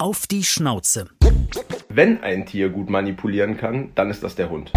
[0.00, 1.10] Auf die Schnauze.
[1.90, 4.72] Wenn ein Tier gut manipulieren kann, dann ist das der Hund.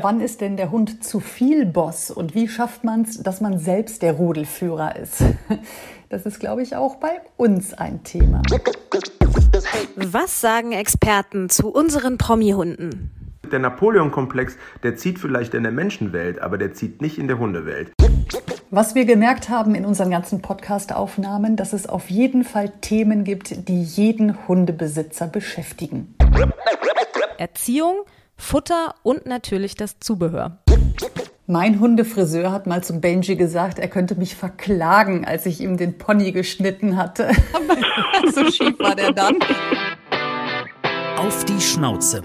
[0.00, 3.58] Wann ist denn der Hund zu viel Boss und wie schafft man es, dass man
[3.58, 5.22] selbst der Rudelführer ist?
[6.08, 8.40] Das ist, glaube ich, auch bei uns ein Thema.
[9.96, 13.10] Was sagen Experten zu unseren Promi-Hunden?
[13.50, 17.90] Der Napoleon-Komplex, der zieht vielleicht in der Menschenwelt, aber der zieht nicht in der Hundewelt.
[18.70, 23.68] Was wir gemerkt haben in unseren ganzen Podcast-Aufnahmen, dass es auf jeden Fall Themen gibt,
[23.68, 26.16] die jeden Hundebesitzer beschäftigen.
[27.38, 27.98] Erziehung,
[28.36, 30.58] Futter und natürlich das Zubehör.
[31.46, 35.96] Mein Hundefriseur hat mal zum Benji gesagt, er könnte mich verklagen, als ich ihm den
[35.96, 37.30] Pony geschnitten hatte.
[38.34, 39.36] so schief war der dann.
[41.18, 42.24] Auf die Schnauze.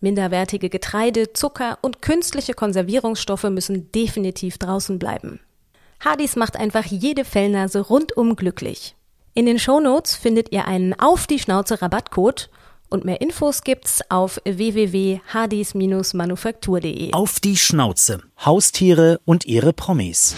[0.00, 5.38] minderwertige Getreide, Zucker und künstliche Konservierungsstoffe müssen definitiv draußen bleiben.
[6.00, 8.94] Hardys macht einfach jede Fellnase rundum glücklich.
[9.34, 12.50] In den Shownotes findet ihr einen Auf die Schnauze Rabattcode
[12.88, 17.12] und mehr Infos gibt's auf www.hardys-manufaktur.de.
[17.12, 18.20] Auf die Schnauze.
[18.44, 20.36] Haustiere und ihre Promis.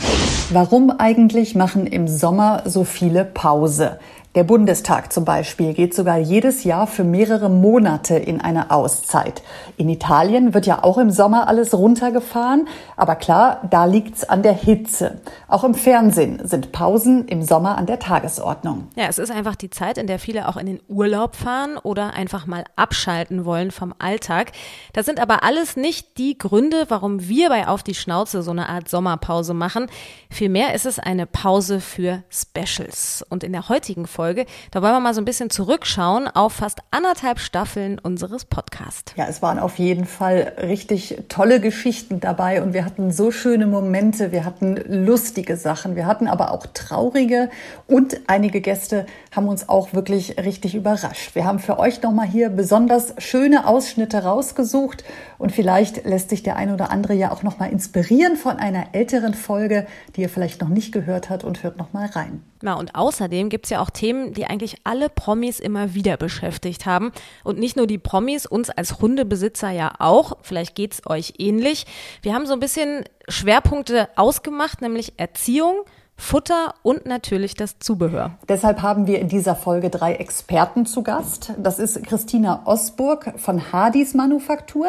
[0.50, 3.98] Warum eigentlich machen im Sommer so viele Pause?
[4.34, 9.42] Der Bundestag zum Beispiel geht sogar jedes Jahr für mehrere Monate in eine Auszeit.
[9.78, 14.52] In Italien wird ja auch im Sommer alles runtergefahren, aber klar, da liegt's an der
[14.52, 15.22] Hitze.
[15.48, 18.88] Auch im Fernsehen sind Pausen im Sommer an der Tagesordnung.
[18.96, 22.12] Ja, es ist einfach die Zeit, in der viele auch in den Urlaub fahren oder
[22.12, 24.52] einfach mal abschalten wollen vom Alltag.
[24.92, 28.68] Das sind aber alles nicht die Gründe, warum wir bei Auf die Schnauze so eine
[28.68, 29.86] Art Sommerpause machen.
[30.28, 33.24] Vielmehr ist es eine Pause für Specials.
[33.30, 34.17] Und in der heutigen Folge.
[34.18, 39.12] Da wollen wir mal so ein bisschen zurückschauen auf fast anderthalb Staffeln unseres Podcasts.
[39.16, 43.66] Ja, es waren auf jeden Fall richtig tolle Geschichten dabei und wir hatten so schöne
[43.66, 47.48] Momente, wir hatten lustige Sachen, wir hatten aber auch traurige
[47.86, 51.36] und einige Gäste haben uns auch wirklich richtig überrascht.
[51.36, 55.04] Wir haben für euch nochmal hier besonders schöne Ausschnitte rausgesucht
[55.38, 59.34] und vielleicht lässt sich der ein oder andere ja auch nochmal inspirieren von einer älteren
[59.34, 59.86] Folge,
[60.16, 62.42] die ihr vielleicht noch nicht gehört habt und hört nochmal rein.
[62.60, 67.12] Na, und außerdem gibt's ja auch Themen, die eigentlich alle Promis immer wieder beschäftigt haben.
[67.44, 70.38] Und nicht nur die Promis, uns als Hundebesitzer ja auch.
[70.42, 71.86] Vielleicht geht's euch ähnlich.
[72.22, 75.84] Wir haben so ein bisschen Schwerpunkte ausgemacht, nämlich Erziehung,
[76.16, 78.32] Futter und natürlich das Zubehör.
[78.48, 81.52] Deshalb haben wir in dieser Folge drei Experten zu Gast.
[81.58, 84.88] Das ist Christina Osburg von Hardys Manufaktur.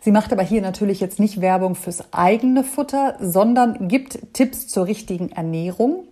[0.00, 4.86] Sie macht aber hier natürlich jetzt nicht Werbung fürs eigene Futter, sondern gibt Tipps zur
[4.86, 6.07] richtigen Ernährung.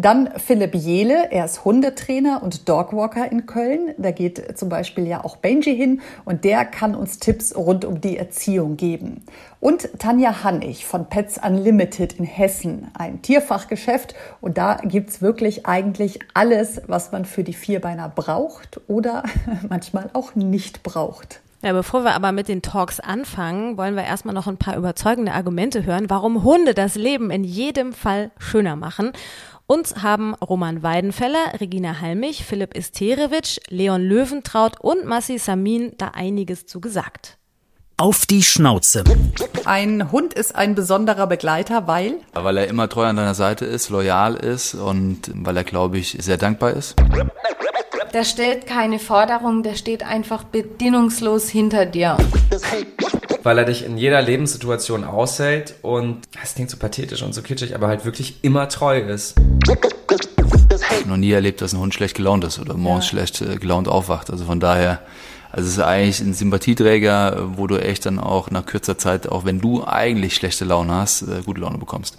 [0.00, 3.92] Dann Philipp Jehle, er ist Hundetrainer und Dogwalker in Köln.
[3.98, 8.00] Da geht zum Beispiel ja auch Benji hin und der kann uns Tipps rund um
[8.00, 9.22] die Erziehung geben.
[9.60, 14.14] Und Tanja Hannig von Pets Unlimited in Hessen, ein Tierfachgeschäft.
[14.40, 19.24] Und da gibt's wirklich eigentlich alles, was man für die Vierbeiner braucht oder
[19.68, 21.40] manchmal auch nicht braucht.
[21.62, 25.32] Ja, bevor wir aber mit den Talks anfangen, wollen wir erstmal noch ein paar überzeugende
[25.32, 29.12] Argumente hören, warum Hunde das Leben in jedem Fall schöner machen.
[29.70, 36.66] Uns haben Roman Weidenfeller, Regina Halmich, Philipp Isterewitsch, Leon Löwentraut und Massi Samin da einiges
[36.66, 37.38] zu gesagt.
[37.96, 39.04] Auf die Schnauze.
[39.66, 42.14] Ein Hund ist ein besonderer Begleiter, weil?
[42.32, 46.16] Weil er immer treu an deiner Seite ist, loyal ist und weil er, glaube ich,
[46.18, 46.96] sehr dankbar ist.
[48.12, 52.16] Der stellt keine Forderung, der steht einfach bedingungslos hinter dir.
[53.44, 57.74] Weil er dich in jeder Lebenssituation aushält und, das klingt so pathetisch und so kitschig,
[57.74, 59.36] aber halt wirklich immer treu ist.
[59.64, 63.10] Ich habe noch nie erlebt, dass ein Hund schlecht gelaunt ist oder morgens ja.
[63.10, 64.28] schlecht äh, gelaunt aufwacht.
[64.30, 65.00] Also von daher,
[65.52, 69.44] also es ist eigentlich ein Sympathieträger, wo du echt dann auch nach kürzer Zeit, auch
[69.44, 72.16] wenn du eigentlich schlechte Laune hast, äh, gute Laune bekommst.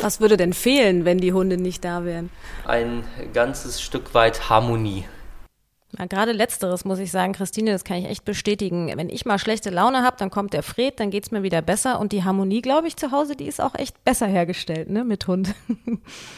[0.00, 2.30] Was würde denn fehlen, wenn die Hunde nicht da wären?
[2.66, 3.04] Ein
[3.34, 5.04] ganzes Stück weit Harmonie
[5.96, 8.92] Ja, gerade letzteres muss ich sagen, Christine, das kann ich echt bestätigen.
[8.96, 12.00] Wenn ich mal schlechte Laune habe, dann kommt der Fred, dann geht's mir wieder besser
[12.00, 15.26] und die Harmonie, glaube ich, zu Hause, die ist auch echt besser hergestellt, ne, mit
[15.26, 15.54] Hund.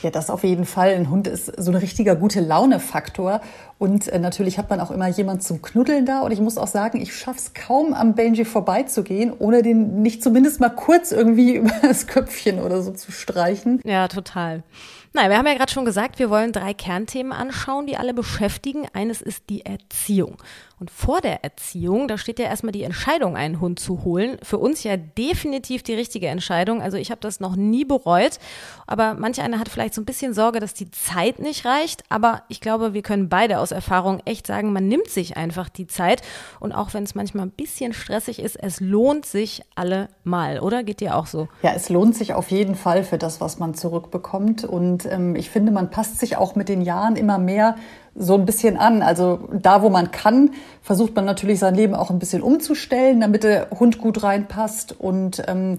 [0.02, 0.94] Ja, das auf jeden Fall.
[0.94, 3.40] Ein Hund ist so ein richtiger gute Laune-Faktor
[3.78, 6.66] und äh, natürlich hat man auch immer jemand zum Knuddeln da und ich muss auch
[6.66, 11.72] sagen, ich schaff's kaum am Benji vorbeizugehen, ohne den nicht zumindest mal kurz irgendwie über
[11.82, 13.80] das Köpfchen oder so zu streichen.
[13.84, 14.62] Ja, total.
[15.12, 18.86] Nein, wir haben ja gerade schon gesagt, wir wollen drei Kernthemen anschauen, die alle beschäftigen.
[18.92, 20.36] Eines ist die Erziehung.
[20.80, 24.38] Und vor der Erziehung, da steht ja erstmal die Entscheidung, einen Hund zu holen.
[24.42, 26.80] Für uns ja definitiv die richtige Entscheidung.
[26.80, 28.38] Also ich habe das noch nie bereut.
[28.86, 32.04] Aber manch einer hat vielleicht so ein bisschen Sorge, dass die Zeit nicht reicht.
[32.10, 35.86] Aber ich glaube, wir können beide aus Erfahrung echt sagen, man nimmt sich einfach die
[35.86, 36.22] Zeit.
[36.60, 40.84] Und auch wenn es manchmal ein bisschen stressig ist, es lohnt sich allemal, oder?
[40.84, 41.48] Geht dir auch so?
[41.62, 44.64] Ja, es lohnt sich auf jeden Fall für das, was man zurückbekommt.
[44.64, 47.76] Und ähm, ich finde, man passt sich auch mit den Jahren immer mehr
[48.18, 49.02] so ein bisschen an.
[49.02, 50.50] Also da, wo man kann,
[50.82, 55.42] versucht man natürlich sein Leben auch ein bisschen umzustellen, damit der Hund gut reinpasst und
[55.46, 55.78] ähm,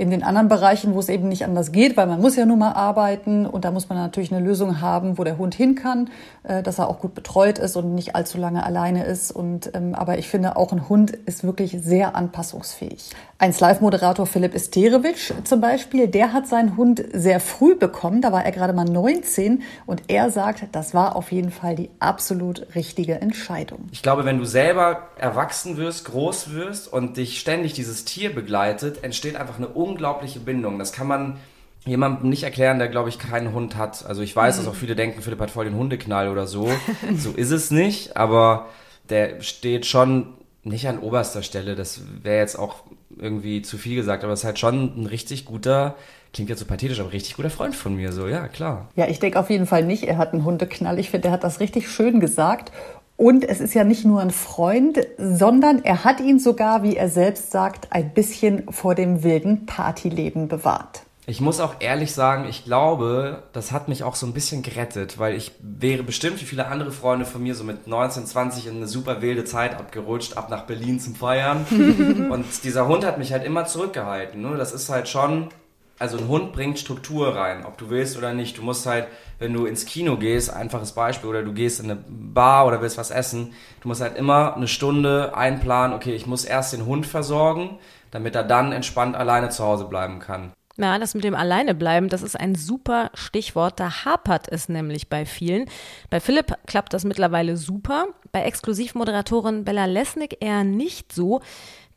[0.00, 2.58] in den anderen Bereichen, wo es eben nicht anders geht, weil man muss ja nun
[2.58, 6.08] mal arbeiten und da muss man natürlich eine Lösung haben, wo der Hund hin kann,
[6.42, 9.30] äh, dass er auch gut betreut ist und nicht allzu lange alleine ist.
[9.30, 13.10] Und ähm, aber ich finde auch ein Hund ist wirklich sehr anpassungsfähig.
[13.36, 18.44] Ein Live-Moderator Philipp Isterewitsch zum Beispiel, der hat seinen Hund sehr früh bekommen, da war
[18.44, 23.20] er gerade mal 19 und er sagt, das war auf jeden Fall die absolut richtige
[23.20, 23.88] Entscheidung.
[23.92, 29.04] Ich glaube, wenn du selber erwachsen wirst, groß wirst und dich ständig dieses Tier begleitet,
[29.04, 30.78] entsteht einfach eine unglaubliche Bindung.
[30.78, 31.36] Das kann man
[31.86, 34.04] jemandem nicht erklären, der, glaube ich, keinen Hund hat.
[34.06, 36.70] Also ich weiß, dass auch viele denken, Philipp hat voll den Hundeknall oder so.
[37.16, 38.66] so ist es nicht, aber
[39.08, 41.74] der steht schon nicht an oberster Stelle.
[41.74, 42.84] Das wäre jetzt auch
[43.18, 45.96] irgendwie zu viel gesagt, aber es ist halt schon ein richtig guter,
[46.32, 48.88] klingt jetzt so pathetisch, aber richtig guter Freund von mir, so, ja, klar.
[48.94, 50.98] Ja, ich denke auf jeden Fall nicht, er hat einen Hundeknall.
[50.98, 52.72] Ich finde, er hat das richtig schön gesagt.
[53.20, 57.10] Und es ist ja nicht nur ein Freund, sondern er hat ihn sogar, wie er
[57.10, 61.02] selbst sagt, ein bisschen vor dem wilden Partyleben bewahrt.
[61.26, 65.18] Ich muss auch ehrlich sagen, ich glaube, das hat mich auch so ein bisschen gerettet,
[65.18, 68.76] weil ich wäre bestimmt wie viele andere Freunde von mir so mit 19, 20 in
[68.76, 71.66] eine super wilde Zeit abgerutscht, ab nach Berlin zum Feiern.
[72.30, 74.40] Und dieser Hund hat mich halt immer zurückgehalten.
[74.40, 74.56] Ne?
[74.56, 75.50] Das ist halt schon,
[76.00, 78.56] also ein Hund bringt Struktur rein, ob du willst oder nicht.
[78.56, 79.06] Du musst halt,
[79.38, 82.96] wenn du ins Kino gehst, einfaches Beispiel, oder du gehst in eine Bar oder willst
[82.96, 83.52] was essen,
[83.82, 87.78] du musst halt immer eine Stunde einplanen, okay, ich muss erst den Hund versorgen,
[88.10, 90.52] damit er dann entspannt alleine zu Hause bleiben kann.
[90.78, 93.78] Ja, das mit dem Alleinebleiben, das ist ein super Stichwort.
[93.78, 95.66] Da hapert es nämlich bei vielen.
[96.08, 98.06] Bei Philipp klappt das mittlerweile super.
[98.32, 101.42] Bei Exklusivmoderatorin Bella Lesnick eher nicht so.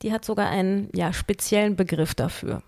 [0.02, 2.62] Die hat sogar einen ja, speziellen Begriff dafür.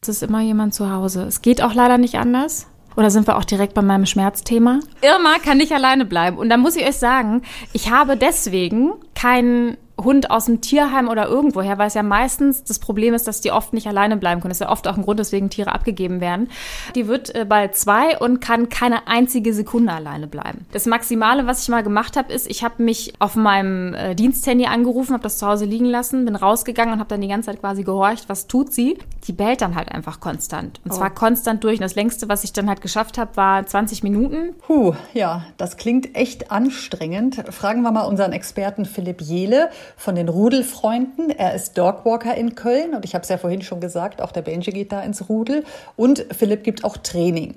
[0.00, 1.24] Es ist immer jemand zu Hause.
[1.24, 2.68] Es geht auch leider nicht anders.
[2.96, 4.80] Oder sind wir auch direkt bei meinem Schmerzthema?
[5.02, 6.38] Irma kann nicht alleine bleiben.
[6.38, 7.42] Und da muss ich euch sagen,
[7.72, 12.78] ich habe deswegen keinen Hund aus dem Tierheim oder irgendwoher, weil es ja meistens das
[12.78, 14.50] Problem ist, dass die oft nicht alleine bleiben können.
[14.50, 16.48] Das ist ja oft auch ein Grund, weswegen Tiere abgegeben werden.
[16.94, 20.66] Die wird äh, bald zwei und kann keine einzige Sekunde alleine bleiben.
[20.72, 24.66] Das Maximale, was ich mal gemacht habe, ist, ich habe mich auf meinem äh, Diensthandy
[24.66, 27.60] angerufen, habe das zu Hause liegen lassen, bin rausgegangen und habe dann die ganze Zeit
[27.60, 28.98] quasi gehorcht, was tut sie.
[29.26, 30.80] Die bellt dann halt einfach konstant.
[30.84, 30.94] Und oh.
[30.94, 31.78] zwar konstant durch.
[31.78, 34.54] Und das längste, was ich dann halt geschafft habe, war 20 Minuten.
[34.66, 37.42] Puh, ja, das klingt echt anstrengend.
[37.50, 41.30] Fragen wir mal unseren Experten Philipp Jehle von den Rudelfreunden.
[41.30, 44.42] Er ist Dogwalker in Köln und ich habe es ja vorhin schon gesagt, auch der
[44.42, 45.64] Benji geht da ins Rudel
[45.96, 47.54] und Philipp gibt auch Training.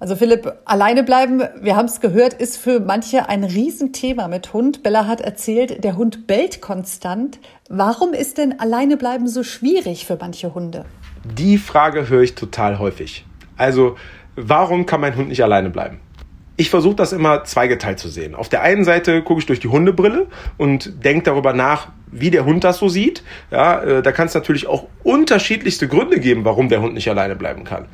[0.00, 4.84] Also Philipp, alleine bleiben, wir haben es gehört, ist für manche ein Riesenthema mit Hund.
[4.84, 7.40] Bella hat erzählt, der Hund bellt konstant.
[7.68, 10.84] Warum ist denn alleine bleiben so schwierig für manche Hunde?
[11.24, 13.26] Die Frage höre ich total häufig.
[13.56, 13.96] Also,
[14.36, 16.00] warum kann mein Hund nicht alleine bleiben?
[16.58, 18.34] Ich versuche das immer zweigeteilt zu sehen.
[18.34, 20.26] Auf der einen Seite gucke ich durch die Hundebrille
[20.58, 23.22] und denke darüber nach, wie der Hund das so sieht.
[23.52, 27.36] Ja, äh, da kann es natürlich auch unterschiedlichste Gründe geben, warum der Hund nicht alleine
[27.36, 27.86] bleiben kann.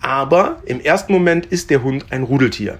[0.00, 2.78] Aber im ersten Moment ist der Hund ein Rudeltier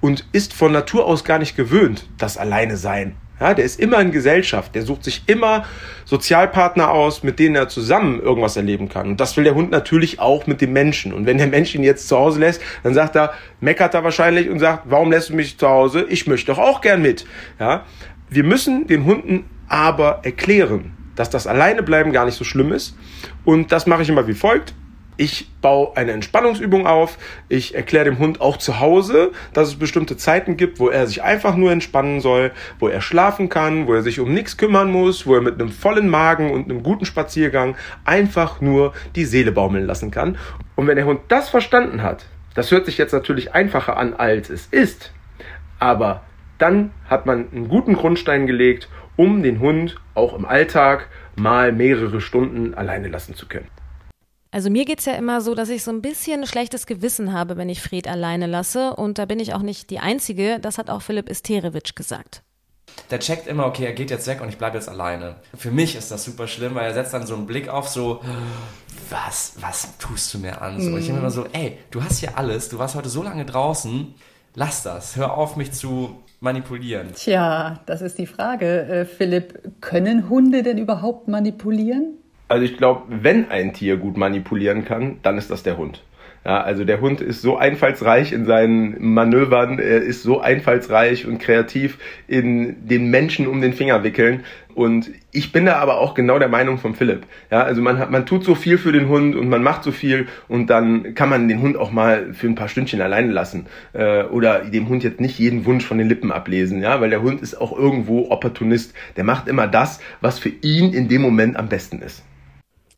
[0.00, 4.00] und ist von Natur aus gar nicht gewöhnt, das Alleine sein ja, der ist immer
[4.00, 5.64] in Gesellschaft, der sucht sich immer
[6.04, 9.08] Sozialpartner aus, mit denen er zusammen irgendwas erleben kann.
[9.08, 11.12] Und das will der Hund natürlich auch mit dem Menschen.
[11.12, 14.50] Und wenn der Mensch ihn jetzt zu Hause lässt, dann sagt er, meckert er wahrscheinlich
[14.50, 16.06] und sagt, warum lässt du mich zu Hause?
[16.08, 17.26] Ich möchte doch auch gern mit.
[17.60, 17.84] Ja,
[18.28, 22.96] wir müssen den Hunden aber erklären, dass das Alleinebleiben gar nicht so schlimm ist.
[23.44, 24.74] Und das mache ich immer wie folgt.
[25.20, 27.18] Ich baue eine Entspannungsübung auf.
[27.48, 31.24] Ich erkläre dem Hund auch zu Hause, dass es bestimmte Zeiten gibt, wo er sich
[31.24, 35.26] einfach nur entspannen soll, wo er schlafen kann, wo er sich um nichts kümmern muss,
[35.26, 39.86] wo er mit einem vollen Magen und einem guten Spaziergang einfach nur die Seele baumeln
[39.86, 40.38] lassen kann.
[40.76, 44.50] Und wenn der Hund das verstanden hat, das hört sich jetzt natürlich einfacher an, als
[44.50, 45.12] es ist,
[45.80, 46.22] aber
[46.58, 52.20] dann hat man einen guten Grundstein gelegt, um den Hund auch im Alltag mal mehrere
[52.20, 53.66] Stunden alleine lassen zu können.
[54.50, 57.56] Also mir geht es ja immer so, dass ich so ein bisschen schlechtes Gewissen habe,
[57.56, 58.94] wenn ich Fred alleine lasse.
[58.94, 60.58] Und da bin ich auch nicht die Einzige.
[60.58, 62.42] Das hat auch Philipp Isterewitsch gesagt.
[63.10, 65.36] Der checkt immer, okay, er geht jetzt weg und ich bleibe jetzt alleine.
[65.54, 68.20] Für mich ist das super schlimm, weil er setzt dann so einen Blick auf so,
[69.10, 70.80] was, was tust du mir an?
[70.80, 73.44] So, Ich bin immer so, ey, du hast hier alles, du warst heute so lange
[73.44, 74.14] draußen,
[74.54, 77.12] lass das, hör auf mich zu manipulieren.
[77.14, 78.82] Tja, das ist die Frage.
[78.86, 82.14] Äh, Philipp, können Hunde denn überhaupt manipulieren?
[82.48, 86.02] Also ich glaube, wenn ein Tier gut manipulieren kann, dann ist das der Hund.
[86.46, 91.38] Ja, also der Hund ist so einfallsreich in seinen Manövern, er ist so einfallsreich und
[91.40, 94.44] kreativ in den Menschen um den Finger wickeln.
[94.74, 97.26] Und ich bin da aber auch genau der Meinung von Philipp.
[97.50, 99.92] Ja, also man hat, man tut so viel für den Hund und man macht so
[99.92, 103.66] viel und dann kann man den Hund auch mal für ein paar Stündchen alleine lassen
[103.92, 107.20] äh, oder dem Hund jetzt nicht jeden Wunsch von den Lippen ablesen, ja, weil der
[107.20, 108.94] Hund ist auch irgendwo Opportunist.
[109.16, 112.22] Der macht immer das, was für ihn in dem Moment am besten ist.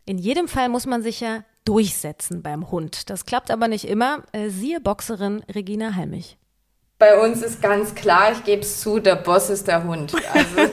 [0.06, 3.10] In jedem Fall muss man sich ja durchsetzen beim Hund.
[3.10, 4.24] Das klappt aber nicht immer.
[4.32, 6.36] Äh, siehe Boxerin Regina Helmich.
[7.00, 10.12] Bei uns ist ganz klar, ich gebe es zu, der Boss ist der Hund.
[10.34, 10.72] Also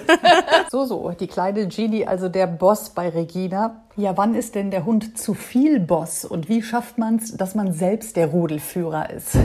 [0.69, 3.85] So, so, die kleine Genie, also der Boss bei Regina.
[3.95, 7.55] Ja, wann ist denn der Hund zu viel Boss und wie schafft man es, dass
[7.55, 9.37] man selbst der Rudelführer ist?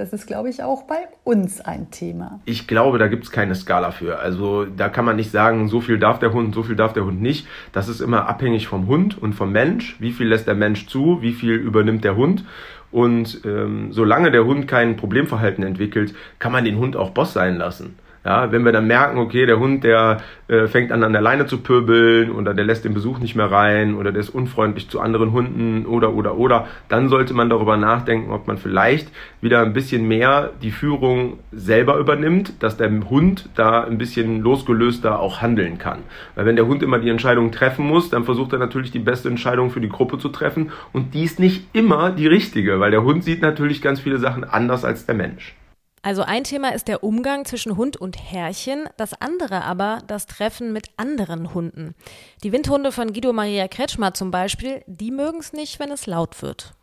[0.00, 2.40] Das ist, glaube ich, auch bei uns ein Thema.
[2.46, 4.18] Ich glaube, da gibt es keine Skala für.
[4.18, 7.04] Also da kann man nicht sagen, so viel darf der Hund, so viel darf der
[7.04, 7.46] Hund nicht.
[7.72, 9.96] Das ist immer abhängig vom Hund und vom Mensch.
[10.00, 12.46] Wie viel lässt der Mensch zu, wie viel übernimmt der Hund.
[12.90, 17.58] Und ähm, solange der Hund kein Problemverhalten entwickelt, kann man den Hund auch Boss sein
[17.58, 17.98] lassen.
[18.22, 21.46] Ja, wenn wir dann merken, okay, der Hund, der äh, fängt an an der Leine
[21.46, 25.00] zu pöbeln oder der lässt den Besuch nicht mehr rein oder der ist unfreundlich zu
[25.00, 29.10] anderen Hunden oder oder oder, dann sollte man darüber nachdenken, ob man vielleicht
[29.40, 35.18] wieder ein bisschen mehr die Führung selber übernimmt, dass der Hund da ein bisschen losgelöster
[35.18, 36.00] auch handeln kann.
[36.34, 39.30] Weil wenn der Hund immer die Entscheidung treffen muss, dann versucht er natürlich die beste
[39.30, 43.02] Entscheidung für die Gruppe zu treffen und die ist nicht immer die richtige, weil der
[43.02, 45.54] Hund sieht natürlich ganz viele Sachen anders als der Mensch.
[46.02, 50.72] Also ein Thema ist der Umgang zwischen Hund und Herrchen, das andere aber das Treffen
[50.72, 51.94] mit anderen Hunden.
[52.42, 56.40] Die Windhunde von Guido Maria Kretschmer zum Beispiel, die mögen es nicht, wenn es laut
[56.40, 56.74] wird.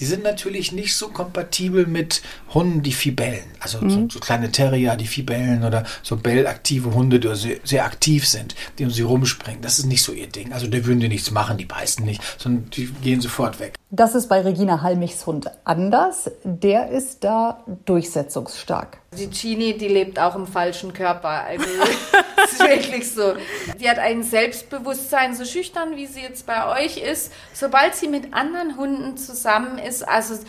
[0.00, 3.44] Die sind natürlich nicht so kompatibel mit Hunden, die viel bellen.
[3.60, 7.84] Also so, so kleine Terrier, die viel bellen oder so bellaktive Hunde, die sehr, sehr
[7.84, 9.62] aktiv sind, die um sie rumspringen.
[9.62, 10.52] Das ist nicht so ihr Ding.
[10.52, 13.74] Also die würden dir nichts machen, die beißen nicht, sondern die gehen sofort weg.
[13.96, 16.28] Das ist bei Regina Halmichs Hund anders.
[16.42, 18.98] Der ist da durchsetzungsstark.
[19.16, 21.28] die Genie, die lebt auch im falschen Körper.
[21.28, 21.64] Also
[22.36, 23.34] das ist wirklich so.
[23.78, 27.32] Die hat ein Selbstbewusstsein, so schüchtern wie sie jetzt bei euch ist.
[27.52, 30.40] Sobald sie mit anderen Hunden zusammen ist, also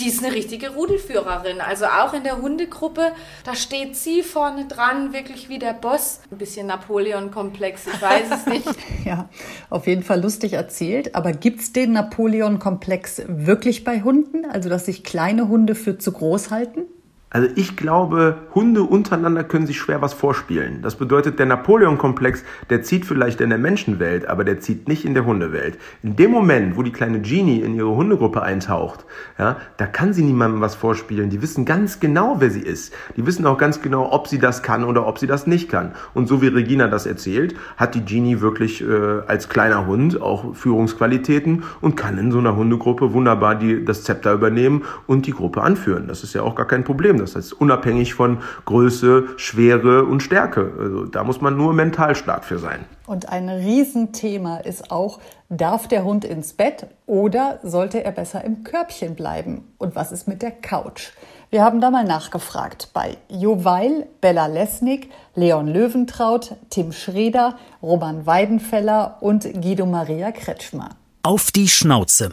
[0.00, 1.60] die ist eine richtige Rudelführerin.
[1.60, 3.12] Also auch in der Hundegruppe,
[3.44, 6.20] da steht sie vorne dran, wirklich wie der Boss.
[6.30, 8.66] Ein bisschen Napoleon-Komplex, ich weiß es nicht.
[9.04, 9.28] Ja,
[9.70, 11.14] auf jeden Fall lustig erzählt.
[11.14, 14.44] Aber gibt's den Napoleon-Komplex wirklich bei Hunden?
[14.44, 16.82] Also, dass sich kleine Hunde für zu groß halten?
[17.32, 20.82] Also ich glaube, Hunde untereinander können sich schwer was vorspielen.
[20.82, 25.14] Das bedeutet, der Napoleon-Komplex, der zieht vielleicht in der Menschenwelt, aber der zieht nicht in
[25.14, 25.78] der Hundewelt.
[26.02, 29.04] In dem Moment, wo die kleine Genie in ihre Hundegruppe eintaucht,
[29.38, 31.30] ja, da kann sie niemandem was vorspielen.
[31.30, 32.92] Die wissen ganz genau, wer sie ist.
[33.16, 35.92] Die wissen auch ganz genau, ob sie das kann oder ob sie das nicht kann.
[36.14, 40.56] Und so wie Regina das erzählt, hat die Genie wirklich äh, als kleiner Hund auch
[40.56, 45.62] Führungsqualitäten und kann in so einer Hundegruppe wunderbar die, das Zepter übernehmen und die Gruppe
[45.62, 46.08] anführen.
[46.08, 47.19] Das ist ja auch gar kein Problem.
[47.20, 50.72] Das heißt, unabhängig von Größe, Schwere und Stärke.
[50.78, 52.84] Also da muss man nur mental stark für sein.
[53.06, 58.64] Und ein Riesenthema ist auch, darf der Hund ins Bett oder sollte er besser im
[58.64, 59.64] Körbchen bleiben?
[59.78, 61.10] Und was ist mit der Couch?
[61.50, 68.24] Wir haben da mal nachgefragt bei Jo Weil, Bella Lesnick, Leon Löwentraut, Tim Schreder, Roman
[68.24, 70.90] Weidenfeller und Guido Maria Kretschmer.
[71.24, 72.30] Auf die Schnauze.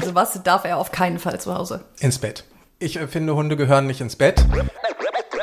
[0.00, 1.80] Also was darf er auf keinen Fall zu Hause?
[1.98, 2.44] Ins Bett.
[2.82, 4.44] Ich äh, finde, Hunde gehören nicht ins Bett.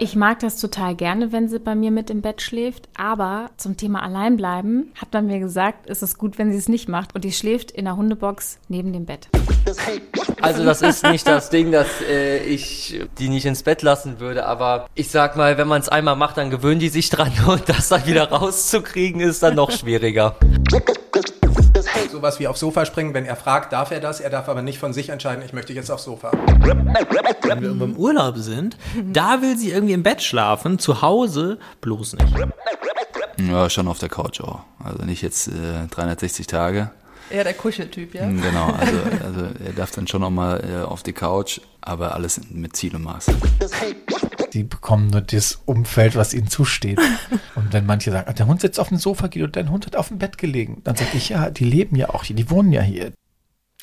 [0.01, 2.88] Ich mag das total gerne, wenn sie bei mir mit im Bett schläft.
[2.98, 6.88] Aber zum Thema Alleinbleiben hat man mir gesagt, ist es gut, wenn sie es nicht
[6.88, 7.15] macht.
[7.15, 9.29] Und die schläft in der Hundebox neben dem Bett.
[10.41, 14.46] Also das ist nicht das Ding, dass äh, ich die nicht ins Bett lassen würde,
[14.46, 17.67] aber ich sag mal, wenn man es einmal macht, dann gewöhnen die sich dran und
[17.67, 20.36] das dann wieder rauszukriegen ist dann noch schwieriger.
[22.12, 24.80] Sowas wie aufs Sofa springen, wenn er fragt, darf er das, er darf aber nicht
[24.80, 26.32] von sich entscheiden, ich möchte jetzt aufs Sofa.
[26.62, 26.86] Wenn
[27.62, 28.78] wir irgendwo im Urlaub sind,
[29.12, 32.34] da will sie irgendwie im Bett schlafen, zu Hause bloß nicht.
[33.48, 34.62] Ja, schon auf der Couch auch.
[34.84, 36.92] Also nicht jetzt äh, 360 Tage.
[37.30, 38.25] Eher der Kuscheltyp, ja?
[38.25, 42.16] Mm, Genau, also, also er darf dann schon noch mal äh, auf die Couch, aber
[42.16, 43.28] alles mit Ziel und Maß.
[44.53, 47.00] Die bekommen nur das Umfeld, was ihnen zusteht.
[47.56, 49.96] Und wenn manche sagen, ah, der Hund sitzt auf dem Sofa, Guido, dein Hund hat
[49.96, 52.72] auf dem Bett gelegen, dann sage ich, ja, die leben ja auch hier, die wohnen
[52.72, 53.12] ja hier.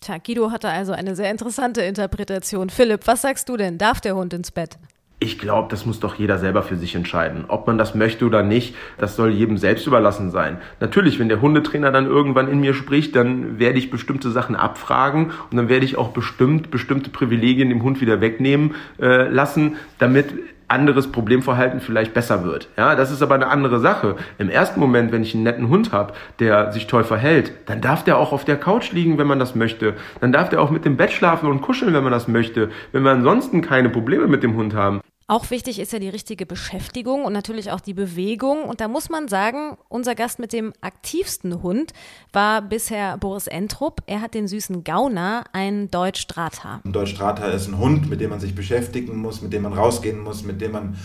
[0.01, 2.71] Tja, Guido hatte also eine sehr interessante Interpretation.
[2.71, 3.79] Philipp, was sagst du denn?
[3.79, 4.79] Darf der Hund ins Bett?
[5.19, 7.47] Ich glaube, das muss doch jeder selber für sich entscheiden.
[7.49, 10.59] Ob man das möchte oder nicht, das soll jedem selbst überlassen sein.
[10.79, 15.33] Natürlich, wenn der Hundetrainer dann irgendwann in mir spricht, dann werde ich bestimmte Sachen abfragen
[15.51, 20.35] und dann werde ich auch bestimmt bestimmte Privilegien dem Hund wieder wegnehmen äh, lassen, damit
[20.69, 22.69] anderes Problemverhalten vielleicht besser wird.
[22.77, 24.17] Ja, das ist aber eine andere Sache.
[24.39, 28.05] Im ersten Moment, wenn ich einen netten Hund habe, der sich toll verhält, dann darf
[28.05, 29.95] der auch auf der Couch liegen, wenn man das möchte.
[30.21, 32.71] Dann darf der auch mit dem Bett schlafen und kuscheln, wenn man das möchte.
[32.93, 35.01] Wenn wir ansonsten keine Probleme mit dem Hund haben.
[35.29, 38.63] Auch wichtig ist ja die richtige Beschäftigung und natürlich auch die Bewegung.
[38.63, 41.93] Und da muss man sagen, unser Gast mit dem aktivsten Hund
[42.33, 44.03] war bisher Boris Entrup.
[44.07, 46.81] Er hat den süßen Gauner, ein Deutsch Drata.
[46.85, 49.73] Ein Deutsch Drata ist ein Hund, mit dem man sich beschäftigen muss, mit dem man
[49.73, 50.97] rausgehen muss, mit dem man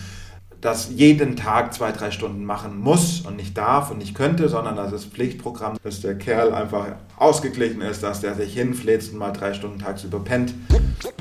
[0.62, 4.76] das jeden Tag zwei, drei Stunden machen muss und nicht darf und nicht könnte, sondern
[4.76, 9.32] das ist Pflichtprogramm, dass der Kerl einfach ausgeglichen ist, dass der sich hinfläzt und mal
[9.32, 10.54] drei Stunden tagsüber pennt.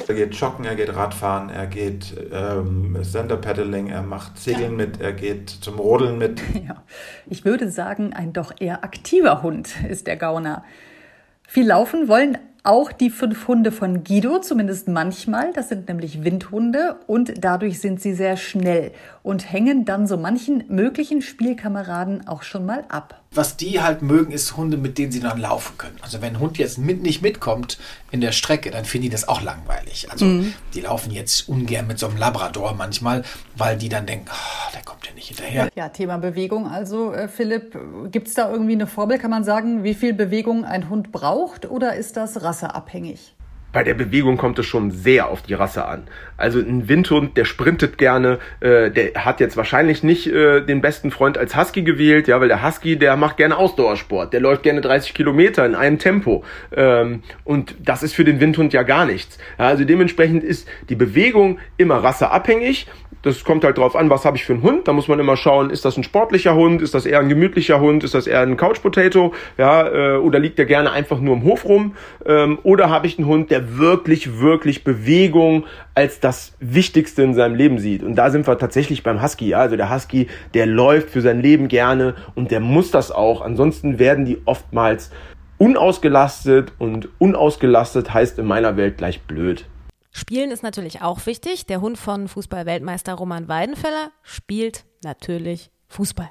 [0.08, 5.14] Er geht joggen, er geht Radfahren, er geht ähm, Center-Paddling, er macht Segeln mit, er
[5.14, 6.40] geht zum Rodeln mit.
[6.68, 6.84] Ja,
[7.28, 10.64] ich würde sagen, ein doch eher aktiver Hund ist der Gauner.
[11.48, 15.52] Viel laufen wollen auch die fünf Hunde von Guido, zumindest manchmal.
[15.54, 18.92] Das sind nämlich Windhunde und dadurch sind sie sehr schnell
[19.24, 23.22] und hängen dann so manchen möglichen Spielkameraden auch schon mal ab.
[23.34, 25.96] Was die halt mögen, ist Hunde, mit denen sie dann laufen können.
[26.02, 27.78] Also wenn ein Hund jetzt mit, nicht mitkommt
[28.12, 30.12] in der Strecke, dann finden die das auch langweilig.
[30.12, 30.54] Also mhm.
[30.74, 33.24] die laufen jetzt ungern mit so einem Labrador manchmal,
[33.56, 35.70] weil die dann denken, oh, der kommt ja nicht hinterher.
[35.76, 36.68] Ja, Thema Bewegung.
[36.68, 37.78] Also äh, Philipp,
[38.12, 39.18] gibt es da irgendwie eine Formel?
[39.18, 43.34] Kann man sagen, wie viel Bewegung ein Hund braucht oder ist das rasseabhängig?
[43.74, 46.04] Bei der Bewegung kommt es schon sehr auf die Rasse an.
[46.38, 51.12] Also ein Windhund, der sprintet gerne, äh, der hat jetzt wahrscheinlich nicht äh, den besten
[51.12, 54.82] Freund als Husky gewählt, ja, weil der Husky, der macht gerne Ausdauersport, der läuft gerne
[54.82, 56.44] 30 Kilometer in einem Tempo.
[56.76, 59.38] Ähm, und das ist für den Windhund ja gar nichts.
[59.60, 62.88] Ja, also dementsprechend ist die Bewegung immer rasseabhängig.
[63.22, 64.88] Das kommt halt drauf an, was habe ich für einen Hund.
[64.88, 67.80] Da muss man immer schauen, ist das ein sportlicher Hund, ist das eher ein gemütlicher
[67.80, 71.36] Hund, ist das eher ein Couch Potato, ja, äh, oder liegt der gerne einfach nur
[71.36, 76.54] im Hof rum, ähm, oder habe ich einen Hund, der wirklich, wirklich Bewegung als das
[76.60, 78.04] Wichtigste in seinem Leben sieht.
[78.04, 79.50] Und da sind wir tatsächlich beim Husky.
[79.50, 79.60] Ja?
[79.60, 83.42] Also der Husky, der läuft für sein Leben gerne und der muss das auch.
[83.42, 85.12] Ansonsten werden die oftmals
[85.58, 89.66] unausgelastet und unausgelastet heißt in meiner Welt gleich blöd.
[90.12, 91.66] Spielen ist natürlich auch wichtig.
[91.68, 96.30] Der Hund von Fußballweltmeister Roman Weidenfeller spielt natürlich Fußball.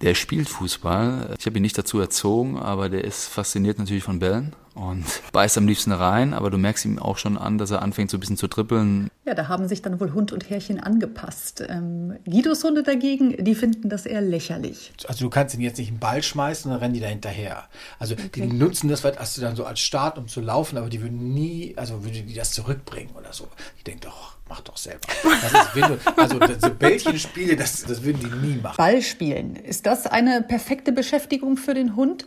[0.00, 1.34] Der spielt Fußball.
[1.38, 5.58] Ich habe ihn nicht dazu erzogen, aber der ist fasziniert natürlich von Bällen und beißt
[5.58, 8.20] am liebsten rein, aber du merkst ihm auch schon an, dass er anfängt so ein
[8.20, 9.10] bisschen zu trippeln.
[9.26, 11.62] Ja, da haben sich dann wohl Hund und Herrchen angepasst.
[11.68, 14.92] Ähm, Guidos Hunde dagegen, die finden das eher lächerlich.
[15.06, 17.64] Also du kannst ihn jetzt nicht einen Ball schmeißen und dann rennen die da hinterher.
[17.98, 18.46] Also okay.
[18.48, 21.34] die nutzen das hast du dann so als Start, um zu laufen, aber die würden
[21.34, 23.48] nie, also würden die das zurückbringen oder so.
[23.78, 25.00] Die denken doch, mach doch selber.
[26.16, 28.76] also so Bällchenspiele, das, das würden die nie machen.
[28.78, 32.26] Ballspielen, ist das eine perfekte Beschäftigung für den Hund?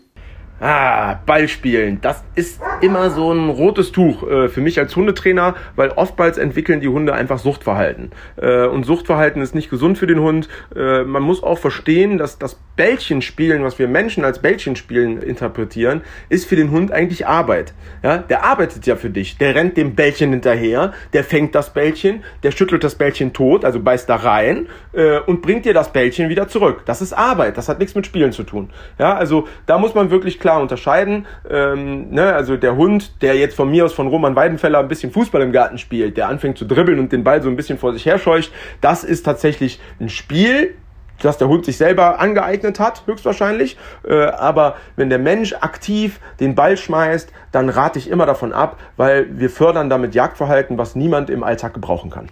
[0.65, 5.89] Ah, Ballspielen, das ist immer so ein rotes Tuch äh, für mich als Hundetrainer, weil
[5.89, 8.13] oftmals entwickeln die Hunde einfach Suchtverhalten.
[8.37, 10.47] Äh, und Suchtverhalten ist nicht gesund für den Hund.
[10.73, 16.47] Äh, man muss auch verstehen, dass das Bällchenspielen, was wir Menschen als Bällchenspielen interpretieren, ist
[16.47, 17.73] für den Hund eigentlich Arbeit.
[18.01, 19.37] Ja, der arbeitet ja für dich.
[19.37, 23.81] Der rennt dem Bällchen hinterher, der fängt das Bällchen, der schüttelt das Bällchen tot, also
[23.81, 26.83] beißt da rein äh, und bringt dir das Bällchen wieder zurück.
[26.85, 28.69] Das ist Arbeit, das hat nichts mit Spielen zu tun.
[28.97, 31.25] Ja, also da muss man wirklich klar unterscheiden.
[31.49, 35.11] Ähm, ne, also der Hund, der jetzt von mir aus von Roman Weidenfeller ein bisschen
[35.11, 37.93] Fußball im Garten spielt, der anfängt zu dribbeln und den Ball so ein bisschen vor
[37.93, 40.75] sich her scheucht, das ist tatsächlich ein Spiel,
[41.21, 43.77] das der Hund sich selber angeeignet hat, höchstwahrscheinlich.
[44.07, 48.79] Äh, aber wenn der Mensch aktiv den Ball schmeißt, dann rate ich immer davon ab,
[48.97, 52.29] weil wir fördern damit Jagdverhalten, was niemand im Alltag gebrauchen kann.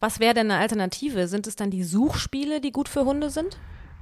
[0.00, 1.26] Was wäre denn eine Alternative?
[1.26, 3.56] Sind es dann die Suchspiele, die gut für Hunde sind?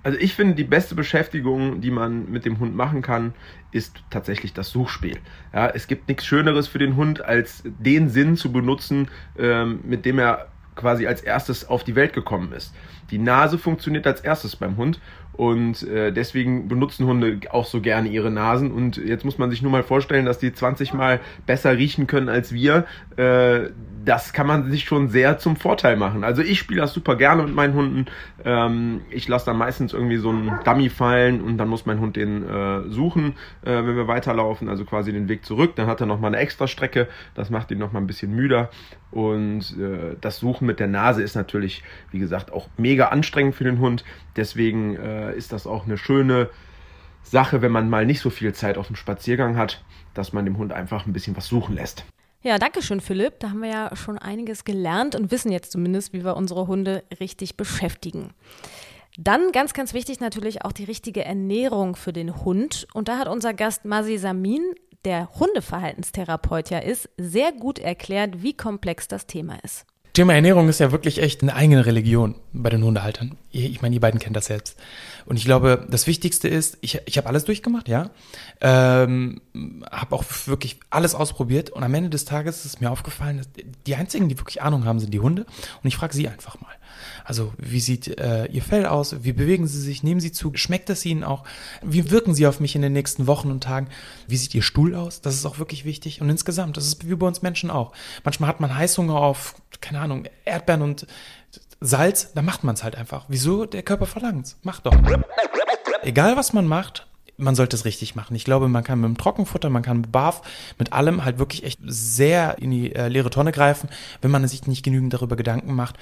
[0.05, 3.33] Also ich finde, die beste Beschäftigung, die man mit dem Hund machen kann,
[3.73, 5.19] ist tatsächlich das Suchspiel.
[5.53, 10.05] Ja, es gibt nichts Schöneres für den Hund, als den Sinn zu benutzen, ähm, mit
[10.05, 12.75] dem er quasi als erstes auf die Welt gekommen ist.
[13.11, 15.01] Die Nase funktioniert als erstes beim Hund
[15.37, 18.71] und äh, deswegen benutzen Hunde auch so gerne ihre Nasen.
[18.71, 22.29] Und jetzt muss man sich nur mal vorstellen, dass die 20 Mal besser riechen können
[22.29, 22.87] als wir.
[23.17, 23.71] Äh,
[24.05, 26.25] das kann man sich schon sehr zum Vorteil machen.
[26.25, 28.07] Also ich spiele das super gerne mit meinen Hunden.
[28.45, 32.17] Ähm, ich lasse dann meistens irgendwie so einen Dummy fallen und dann muss mein Hund
[32.17, 35.75] den äh, suchen, äh, wenn wir weiterlaufen, also quasi den Weg zurück.
[35.77, 37.09] Dann hat er nochmal eine extra Strecke.
[37.35, 38.71] Das macht ihn nochmal ein bisschen müder.
[39.15, 43.63] Und äh, das Suchen mit der Nase ist natürlich, wie gesagt, auch mega anstrengend für
[43.63, 44.05] den Hund.
[44.35, 46.51] Deswegen äh, ist das auch eine schöne
[47.23, 50.59] Sache, wenn man mal nicht so viel Zeit auf dem Spaziergang hat, dass man dem
[50.59, 52.05] Hund einfach ein bisschen was suchen lässt.
[52.43, 53.39] Ja, danke schön, Philipp.
[53.39, 57.05] Da haben wir ja schon einiges gelernt und wissen jetzt zumindest, wie wir unsere Hunde
[57.21, 58.35] richtig beschäftigen.
[59.17, 62.89] Dann ganz, ganz wichtig natürlich auch die richtige Ernährung für den Hund.
[62.93, 64.75] Und da hat unser Gast Masi Samin,
[65.05, 69.87] der Hundeverhaltenstherapeut ja ist, sehr gut erklärt, wie komplex das Thema ist.
[70.15, 73.37] Thema Ernährung ist ja wirklich echt eine eigene Religion bei den Hundehaltern.
[73.51, 74.79] Ich meine, ihr beiden kennt das selbst.
[75.27, 78.11] Und ich glaube, das Wichtigste ist, ich, ich habe alles durchgemacht, ja.
[78.61, 79.41] Ähm,
[79.91, 81.71] habe auch wirklich alles ausprobiert.
[81.71, 83.49] Und am Ende des Tages ist mir aufgefallen, dass
[83.89, 85.47] die einzigen, die wirklich Ahnung haben, sind die Hunde.
[85.83, 86.71] Und ich frage sie einfach mal.
[87.25, 89.25] Also wie sieht äh, Ihr Fell aus?
[89.25, 90.03] Wie bewegen Sie sich?
[90.03, 90.53] Nehmen Sie zu?
[90.55, 91.45] Schmeckt es Ihnen auch?
[91.83, 93.89] Wie wirken Sie auf mich in den nächsten Wochen und Tagen?
[94.29, 95.21] Wie sieht Ihr Stuhl aus?
[95.21, 96.21] Das ist auch wirklich wichtig.
[96.21, 97.93] Und insgesamt, das ist wie bei uns Menschen auch.
[98.25, 101.07] Manchmal hat man Heißhunger auf, keine Ahnung, Erdbeeren und
[101.81, 103.27] Salz, da macht man es halt einfach.
[103.29, 103.67] Wieso?
[103.67, 104.95] Der Körper verlangt Macht doch.
[106.03, 108.35] Egal was man macht, man sollte es richtig machen.
[108.35, 110.43] Ich glaube, man kann mit dem Trockenfutter, man kann mit Barf,
[110.79, 113.89] mit allem halt wirklich echt sehr in die äh, leere Tonne greifen,
[114.23, 115.97] wenn man sich nicht genügend darüber Gedanken macht,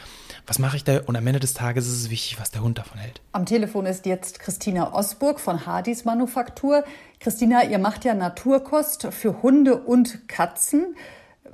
[0.46, 1.00] was mache ich da?
[1.06, 3.20] Und am Ende des Tages ist es wichtig, was der Hund davon hält.
[3.32, 6.84] Am Telefon ist jetzt Christina Osburg von Hardys Manufaktur.
[7.20, 10.96] Christina, ihr macht ja Naturkost für Hunde und Katzen.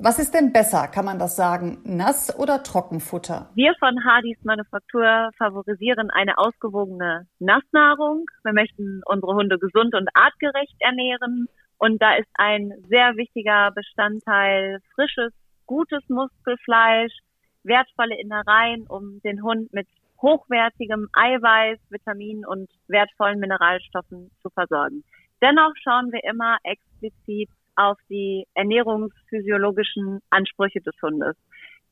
[0.00, 3.50] Was ist denn besser, kann man das sagen, Nass- oder Trockenfutter?
[3.56, 8.26] Wir von Hardys Manufaktur favorisieren eine ausgewogene Nassnahrung.
[8.44, 11.48] Wir möchten unsere Hunde gesund und artgerecht ernähren.
[11.78, 15.32] Und da ist ein sehr wichtiger Bestandteil frisches,
[15.66, 17.18] gutes Muskelfleisch,
[17.64, 19.88] wertvolle Innereien, um den Hund mit
[20.22, 25.02] hochwertigem Eiweiß, Vitaminen und wertvollen Mineralstoffen zu versorgen.
[25.42, 31.36] Dennoch schauen wir immer explizit auf die ernährungsphysiologischen Ansprüche des Hundes.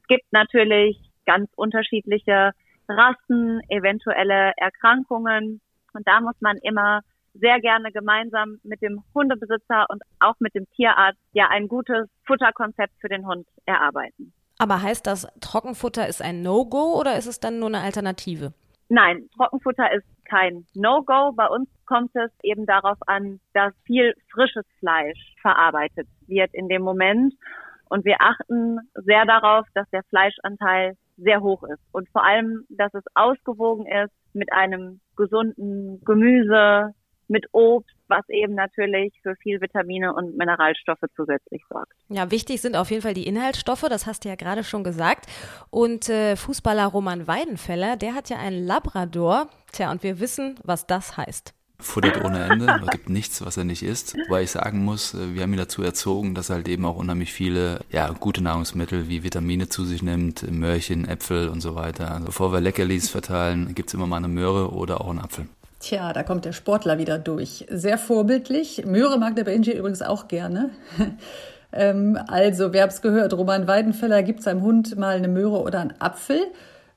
[0.03, 2.53] Es gibt natürlich ganz unterschiedliche
[2.89, 5.61] Rassen, eventuelle Erkrankungen
[5.93, 7.01] und da muss man immer
[7.35, 12.95] sehr gerne gemeinsam mit dem Hundebesitzer und auch mit dem Tierarzt ja ein gutes Futterkonzept
[13.01, 14.33] für den Hund erarbeiten.
[14.59, 18.55] Aber heißt das, Trockenfutter ist ein No-Go oder ist es dann nur eine Alternative?
[18.89, 21.33] Nein, Trockenfutter ist kein No-Go.
[21.33, 26.83] Bei uns kommt es eben darauf an, dass viel frisches Fleisch verarbeitet wird in dem
[26.83, 27.35] Moment.
[27.89, 32.93] Und wir achten sehr darauf, dass der Fleischanteil sehr hoch ist und vor allem, dass
[32.95, 36.93] es ausgewogen ist mit einem gesunden Gemüse,
[37.29, 41.93] mit Obst, was eben natürlich für viel Vitamine und Mineralstoffe zusätzlich sorgt.
[42.09, 45.27] Ja, wichtig sind auf jeden Fall die Inhaltsstoffe, das hast du ja gerade schon gesagt.
[45.71, 49.49] Und äh, Fußballer Roman Weidenfeller, der hat ja einen Labrador.
[49.73, 52.67] Tja, und wir wissen, was das heißt futtert ohne Ende.
[52.87, 54.17] Es gibt nichts, was er nicht isst.
[54.27, 56.97] Wobei ich sagen muss, äh, wir haben ihn dazu erzogen, dass er halt eben auch
[56.97, 62.13] unheimlich viele ja, gute Nahrungsmittel wie Vitamine zu sich nimmt, Möhrchen, Äpfel und so weiter.
[62.13, 65.47] Also bevor wir Leckerlis verteilen, gibt's immer mal eine Möhre oder auch einen Apfel.
[65.87, 67.65] Tja, da kommt der Sportler wieder durch.
[67.69, 68.85] Sehr vorbildlich.
[68.85, 70.71] Möhre mag der Benji übrigens auch gerne.
[71.73, 73.33] ähm, also, wer hab's gehört?
[73.35, 76.41] Roman Weidenfeller gibt seinem Hund mal eine Möhre oder einen Apfel.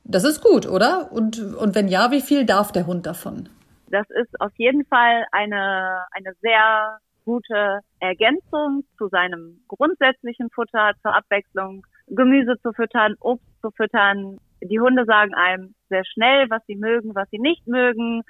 [0.06, 1.12] Das ist gut, oder?
[1.12, 3.48] Und, und wenn ja, wie viel darf der Hund davon?
[3.92, 11.16] Das ist auf jeden Fall eine, eine sehr gute Ergänzung zu seinem grundsätzlichen Futter, zur
[11.16, 14.40] Abwechslung, Gemüse zu füttern, Obst zu füttern.
[14.64, 18.24] Die Hunde sagen einem sehr schnell, was sie mögen, was sie nicht mögen.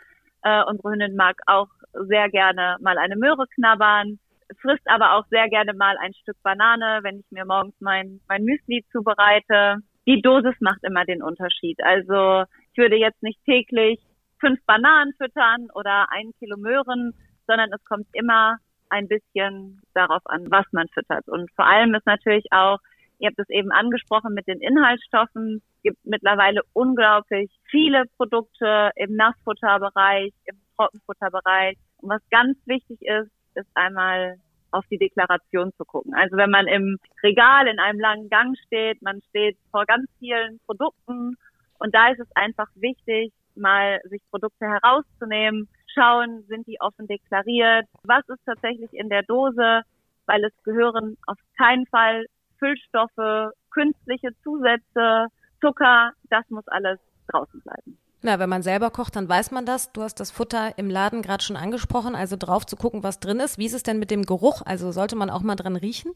[0.43, 4.19] Äh, unsere Hündin mag auch sehr gerne mal eine Möhre knabbern,
[4.61, 8.43] frisst aber auch sehr gerne mal ein Stück Banane, wenn ich mir morgens mein, mein
[8.43, 9.77] Müsli zubereite.
[10.07, 11.77] Die Dosis macht immer den Unterschied.
[11.83, 13.99] Also ich würde jetzt nicht täglich
[14.39, 17.13] fünf Bananen füttern oder ein Kilo Möhren,
[17.47, 18.57] sondern es kommt immer
[18.89, 21.27] ein bisschen darauf an, was man füttert.
[21.27, 22.79] Und vor allem ist natürlich auch,
[23.19, 29.15] ihr habt es eben angesprochen mit den Inhaltsstoffen, es gibt mittlerweile unglaublich viele Produkte im
[29.15, 31.77] Nassfutterbereich, im Trockenfutterbereich.
[31.97, 34.37] Und was ganz wichtig ist, ist einmal
[34.71, 36.13] auf die Deklaration zu gucken.
[36.13, 40.59] Also wenn man im Regal in einem langen Gang steht, man steht vor ganz vielen
[40.65, 41.37] Produkten
[41.79, 47.87] und da ist es einfach wichtig, mal sich Produkte herauszunehmen, schauen, sind die offen deklariert,
[48.03, 49.81] was ist tatsächlich in der Dose,
[50.25, 52.25] weil es gehören auf keinen Fall
[52.59, 55.27] Füllstoffe, künstliche Zusätze,
[55.61, 57.97] Zucker, das muss alles draußen bleiben.
[58.21, 59.93] Na, wenn man selber kocht, dann weiß man das.
[59.93, 63.39] Du hast das Futter im Laden gerade schon angesprochen, also drauf zu gucken, was drin
[63.39, 63.57] ist.
[63.57, 64.61] Wie ist es denn mit dem Geruch?
[64.65, 66.11] Also sollte man auch mal dran riechen?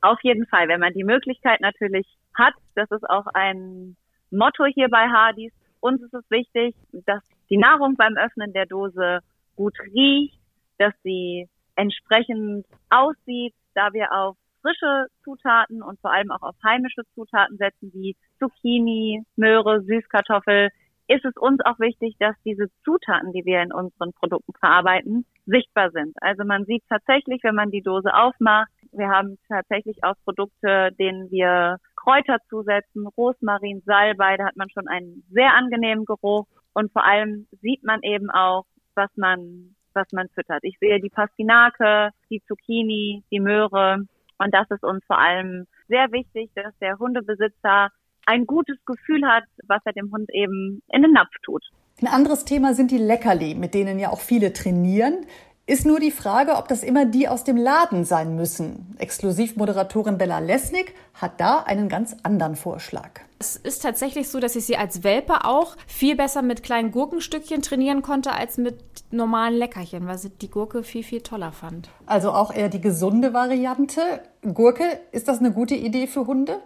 [0.00, 2.54] Auf jeden Fall, wenn man die Möglichkeit natürlich hat.
[2.74, 3.96] Das ist auch ein
[4.30, 5.52] Motto hier bei Hardys.
[5.80, 6.74] Uns ist es wichtig,
[7.06, 9.20] dass die Nahrung beim Öffnen der Dose
[9.54, 10.40] gut riecht,
[10.78, 14.36] dass sie entsprechend aussieht, da wir auf
[14.68, 20.68] frische Zutaten und vor allem auch auf heimische Zutaten setzen, wie Zucchini, Möhre, Süßkartoffel,
[21.08, 25.90] ist es uns auch wichtig, dass diese Zutaten, die wir in unseren Produkten verarbeiten, sichtbar
[25.90, 26.14] sind.
[26.20, 31.30] Also man sieht tatsächlich, wenn man die Dose aufmacht, wir haben tatsächlich auch Produkte, denen
[31.30, 37.04] wir Kräuter zusetzen, Rosmarin, Salbei, da hat man schon einen sehr angenehmen Geruch und vor
[37.04, 40.60] allem sieht man eben auch, was man was man füttert.
[40.62, 44.06] Ich sehe die Pastinake, die Zucchini, die Möhre
[44.38, 47.90] und das ist uns vor allem sehr wichtig, dass der Hundebesitzer
[48.26, 51.62] ein gutes Gefühl hat, was er dem Hund eben in den Napf tut.
[52.00, 55.26] Ein anderes Thema sind die Leckerli, mit denen ja auch viele trainieren.
[55.68, 58.96] Ist nur die Frage, ob das immer die aus dem Laden sein müssen.
[58.96, 63.10] Exklusivmoderatorin Bella Lesnick hat da einen ganz anderen Vorschlag.
[63.38, 67.60] Es ist tatsächlich so, dass ich sie als Welpe auch viel besser mit kleinen Gurkenstückchen
[67.60, 68.78] trainieren konnte als mit
[69.10, 71.90] normalen Leckerchen, weil sie die Gurke viel, viel toller fand.
[72.06, 74.22] Also auch eher die gesunde Variante.
[74.54, 76.62] Gurke, ist das eine gute Idee für Hunde?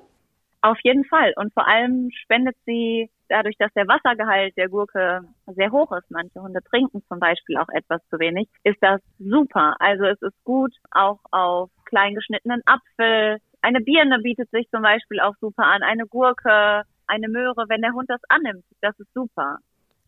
[0.61, 1.33] Auf jeden Fall.
[1.35, 6.41] Und vor allem spendet sie dadurch, dass der Wassergehalt der Gurke sehr hoch ist, manche
[6.41, 9.75] Hunde trinken zum Beispiel auch etwas zu wenig, ist das super.
[9.79, 13.39] Also es ist gut, auch auf klein geschnittenen Apfel.
[13.63, 17.93] Eine Birne bietet sich zum Beispiel auch super an, eine Gurke, eine Möhre, wenn der
[17.93, 19.59] Hund das annimmt, das ist super.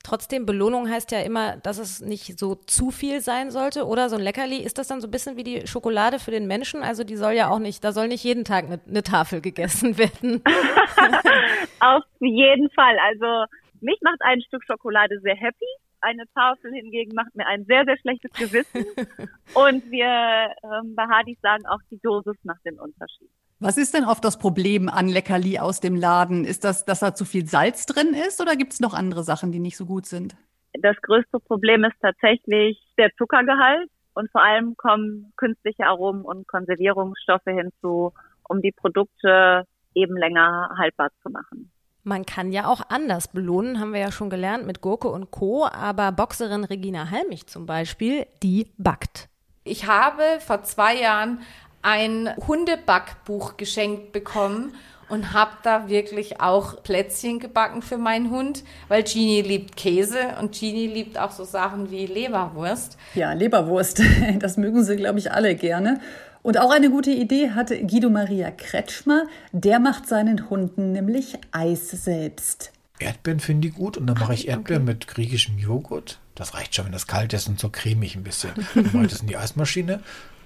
[0.05, 3.87] Trotzdem, Belohnung heißt ja immer, dass es nicht so zu viel sein sollte.
[3.87, 6.47] Oder so ein Leckerli, ist das dann so ein bisschen wie die Schokolade für den
[6.47, 6.83] Menschen?
[6.83, 9.97] Also die soll ja auch nicht, da soll nicht jeden Tag eine, eine Tafel gegessen
[9.99, 10.43] werden.
[11.81, 12.99] Auf jeden Fall.
[12.99, 13.47] Also
[13.81, 15.67] mich macht ein Stück Schokolade sehr happy.
[16.03, 18.85] Eine Tafel hingegen macht mir ein sehr, sehr schlechtes Gewissen.
[19.55, 23.31] Und wir ähm, bei Hardys sagen auch, die Dosis macht den Unterschied.
[23.61, 26.45] Was ist denn oft das Problem an Leckerli aus dem Laden?
[26.45, 29.53] Ist das, dass da zu viel Salz drin ist oder gibt es noch andere Sachen,
[29.53, 30.37] die nicht so gut sind?
[30.81, 37.43] Das größte Problem ist tatsächlich der Zuckergehalt und vor allem kommen künstliche Aromen und Konservierungsstoffe
[37.45, 38.13] hinzu,
[38.49, 39.65] um die Produkte
[39.95, 41.71] eben länger haltbar zu machen.
[42.03, 45.67] Man kann ja auch anders belohnen, haben wir ja schon gelernt mit Gurke und Co.
[45.67, 49.31] Aber Boxerin Regina Halmich zum Beispiel, die backt.
[49.67, 51.41] Ich habe vor zwei Jahren
[51.85, 54.75] ein Hundebackbuch geschenkt bekommen
[55.11, 60.59] und habe da wirklich auch Plätzchen gebacken für meinen Hund, weil Genie liebt Käse und
[60.59, 62.97] Genie liebt auch so Sachen wie Leberwurst.
[63.15, 64.01] Ja, Leberwurst,
[64.39, 66.01] das mögen sie, glaube ich, alle gerne.
[66.43, 69.27] Und auch eine gute Idee hatte Guido Maria Kretschmer.
[69.53, 72.73] Der macht seinen Hunden nämlich Eis selbst.
[72.99, 74.93] Erdbeeren finde ich gut und dann mache ich Erdbeeren okay.
[74.93, 76.19] mit griechischem Joghurt.
[76.35, 78.53] Das reicht schon, wenn das kalt ist und so cremig ein bisschen.
[78.75, 80.01] Dann mache ich das in die Eismaschine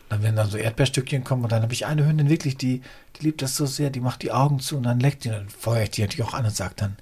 [0.09, 2.83] dann werden dann so Erdbeerstückchen kommen und dann habe ich eine Hündin wirklich, die,
[3.17, 5.49] die liebt das so sehr, die macht die Augen zu und dann leckt die, dann
[5.49, 6.97] feuere ich die natürlich auch an und sage dann,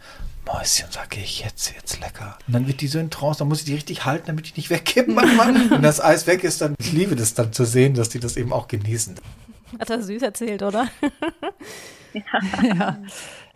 [0.46, 2.38] Mäuschen, sage ich, jetzt, jetzt lecker.
[2.46, 4.56] Und dann wird die so in Trance, dann muss ich die richtig halten, damit ich
[4.56, 5.54] nicht wegkippen manchmal.
[5.70, 8.36] Wenn das Eis weg ist, dann, ich liebe das dann zu sehen, dass die das
[8.36, 9.16] eben auch genießen.
[9.78, 10.88] Hat er süß erzählt, oder?
[12.12, 12.62] ja.
[12.62, 12.98] ja.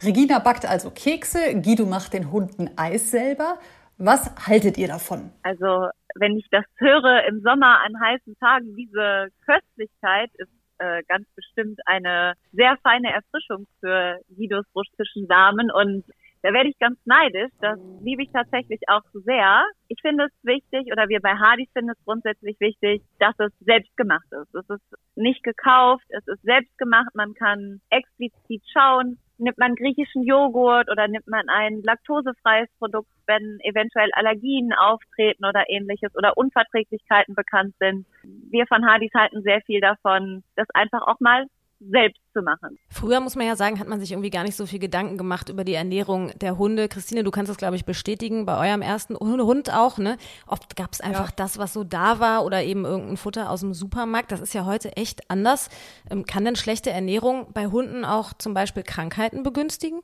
[0.02, 3.58] Regina backt also Kekse, Guido macht den Hunden Eis selber.
[3.98, 5.30] Was haltet ihr davon?
[5.42, 11.29] Also wenn ich das höre im Sommer an heißen Tagen, diese Köstlichkeit ist äh, ganz
[11.35, 16.05] bestimmt eine sehr feine Erfrischung für Guidos russischen Damen und
[16.42, 17.50] da werde ich ganz neidisch.
[17.61, 19.64] Das liebe ich tatsächlich auch sehr.
[19.88, 23.94] Ich finde es wichtig, oder wir bei Hardys finden es grundsätzlich wichtig, dass es selbst
[23.96, 24.55] gemacht ist.
[24.55, 27.11] Es ist nicht gekauft, es ist selbst gemacht.
[27.14, 33.59] Man kann explizit schauen, nimmt man griechischen Joghurt oder nimmt man ein laktosefreies Produkt, wenn
[33.62, 38.07] eventuell Allergien auftreten oder ähnliches oder Unverträglichkeiten bekannt sind.
[38.50, 41.46] Wir von Hardys halten sehr viel davon, das einfach auch mal
[41.80, 42.78] selbst zu machen.
[42.90, 45.48] Früher muss man ja sagen, hat man sich irgendwie gar nicht so viel Gedanken gemacht
[45.48, 46.88] über die Ernährung der Hunde.
[46.88, 50.16] Christine, du kannst das, glaube ich, bestätigen, bei eurem ersten Hund auch, ne?
[50.46, 51.34] Oft gab es einfach ja.
[51.36, 54.30] das, was so da war oder eben irgendein Futter aus dem Supermarkt.
[54.30, 55.70] Das ist ja heute echt anders.
[56.10, 60.00] Ähm, kann denn schlechte Ernährung bei Hunden auch zum Beispiel Krankheiten begünstigen?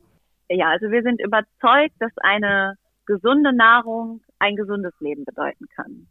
[0.49, 2.75] Ja, also wir sind überzeugt, dass eine
[3.07, 6.09] gesunde Nahrung ein gesundes Leben bedeuten kann.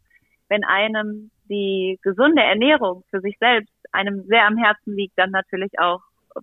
[0.48, 5.78] Wenn einem die gesunde Ernährung für sich selbst einem sehr am Herzen liegt, dann natürlich
[5.78, 6.00] auch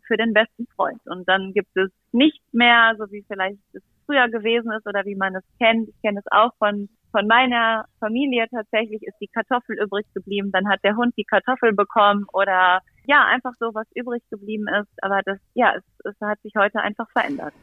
[0.08, 1.02] für den besten Freund.
[1.06, 5.16] Und dann gibt es nicht mehr, so wie vielleicht es früher gewesen ist oder wie
[5.16, 5.90] man es kennt.
[5.90, 10.68] Ich kenne es auch von von meiner Familie tatsächlich ist die Kartoffel übrig geblieben, dann
[10.68, 14.92] hat der Hund die Kartoffel bekommen oder ja, einfach so was übrig geblieben ist.
[15.04, 17.54] Aber das, ja, es, es hat sich heute einfach verändert.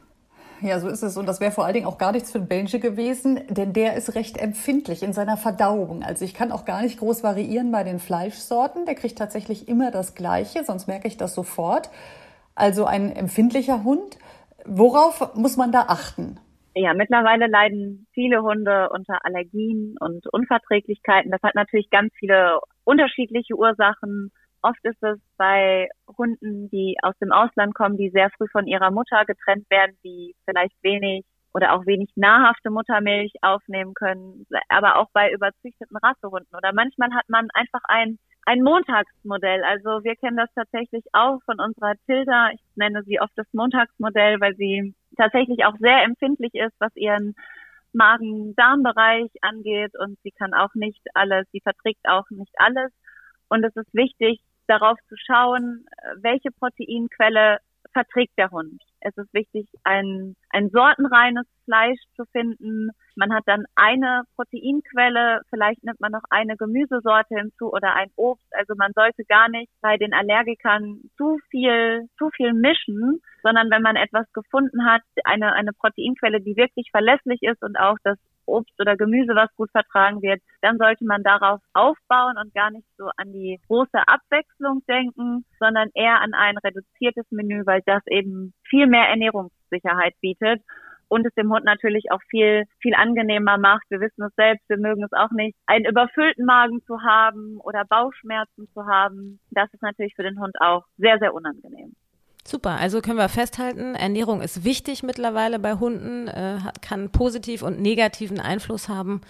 [0.62, 1.16] Ja, so ist es.
[1.16, 3.94] Und das wäre vor allen Dingen auch gar nichts für den Benji gewesen, denn der
[3.94, 6.02] ist recht empfindlich in seiner Verdauung.
[6.02, 8.84] Also ich kann auch gar nicht groß variieren bei den Fleischsorten.
[8.84, 11.90] Der kriegt tatsächlich immer das Gleiche, sonst merke ich das sofort.
[12.54, 14.18] Also ein empfindlicher Hund.
[14.66, 16.38] Worauf muss man da achten?
[16.74, 21.30] Ja, mittlerweile leiden viele Hunde unter Allergien und Unverträglichkeiten.
[21.30, 24.30] Das hat natürlich ganz viele unterschiedliche Ursachen.
[24.62, 28.90] Oft ist es bei Hunden, die aus dem Ausland kommen, die sehr früh von ihrer
[28.90, 35.08] Mutter getrennt werden, die vielleicht wenig oder auch wenig nahrhafte Muttermilch aufnehmen können, aber auch
[35.12, 36.54] bei überzüchteten Rassehunden.
[36.56, 39.64] Oder manchmal hat man einfach ein, ein Montagsmodell.
[39.64, 42.50] Also wir kennen das tatsächlich auch von unserer Tilda.
[42.52, 47.34] Ich nenne sie oft das Montagsmodell, weil sie tatsächlich auch sehr empfindlich ist, was ihren
[47.92, 52.92] Magen-Darm-Bereich angeht und sie kann auch nicht alles, sie verträgt auch nicht alles.
[53.48, 54.40] Und es ist wichtig,
[54.70, 55.84] darauf zu schauen,
[56.20, 57.58] welche Proteinquelle
[57.92, 58.80] verträgt der Hund.
[59.00, 62.90] Es ist wichtig, ein, ein sortenreines Fleisch zu finden.
[63.16, 68.46] Man hat dann eine Proteinquelle, vielleicht nimmt man noch eine Gemüsesorte hinzu oder ein Obst.
[68.52, 73.82] Also man sollte gar nicht bei den Allergikern zu viel, zu viel mischen, sondern wenn
[73.82, 78.18] man etwas gefunden hat, eine, eine Proteinquelle, die wirklich verlässlich ist und auch das
[78.50, 82.86] Obst oder Gemüse, was gut vertragen wird, dann sollte man darauf aufbauen und gar nicht
[82.96, 88.52] so an die große Abwechslung denken, sondern eher an ein reduziertes Menü, weil das eben
[88.68, 90.62] viel mehr Ernährungssicherheit bietet
[91.10, 93.84] und es dem Hund natürlich auch viel, viel angenehmer macht.
[93.90, 97.84] Wir wissen es selbst, wir mögen es auch nicht, einen überfüllten Magen zu haben oder
[97.84, 99.40] Bauchschmerzen zu haben.
[99.50, 101.94] Das ist natürlich für den Hund auch sehr, sehr unangenehm.
[102.50, 107.80] Super, also können wir festhalten, Ernährung ist wichtig mittlerweile bei Hunden, äh, kann positiv und
[107.80, 109.20] negativen Einfluss haben.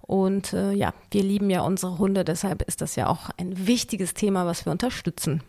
[0.00, 4.14] Und äh, ja, wir lieben ja unsere Hunde, deshalb ist das ja auch ein wichtiges
[4.14, 5.42] Thema, was wir unterstützen.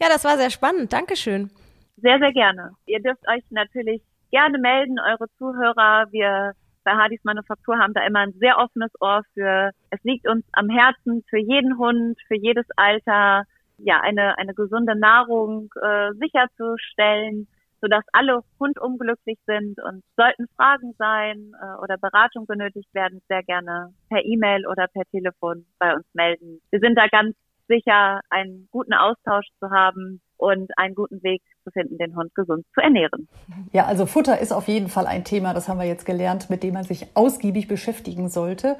[0.00, 0.90] Ja, das war sehr spannend.
[0.90, 1.50] Dankeschön.
[1.98, 2.70] Sehr, sehr gerne.
[2.86, 6.06] Ihr dürft euch natürlich gerne melden, eure Zuhörer.
[6.12, 10.46] Wir bei Hardys Manufaktur haben da immer ein sehr offenes Ohr für, es liegt uns
[10.52, 13.44] am Herzen für jeden Hund, für jedes Alter,
[13.84, 17.48] ja, eine, eine gesunde Nahrung äh, sicherzustellen,
[17.80, 23.42] sodass alle rundum glücklich sind und sollten Fragen sein äh, oder Beratung benötigt werden, sehr
[23.42, 26.60] gerne per E-Mail oder per Telefon bei uns melden.
[26.70, 27.34] Wir sind da ganz
[27.68, 32.66] sicher, einen guten Austausch zu haben und einen guten Weg zu finden, den Hund gesund
[32.74, 33.28] zu ernähren.
[33.72, 36.62] Ja, also Futter ist auf jeden Fall ein Thema, das haben wir jetzt gelernt, mit
[36.62, 38.76] dem man sich ausgiebig beschäftigen sollte.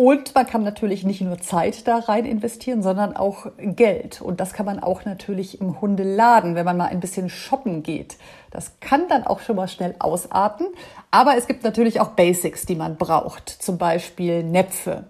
[0.00, 4.22] Und man kann natürlich nicht nur Zeit da rein investieren, sondern auch Geld.
[4.22, 8.16] Und das kann man auch natürlich im Hundeladen, wenn man mal ein bisschen shoppen geht.
[8.50, 10.68] Das kann dann auch schon mal schnell ausarten.
[11.10, 13.50] Aber es gibt natürlich auch Basics, die man braucht.
[13.50, 15.04] Zum Beispiel Näpfe.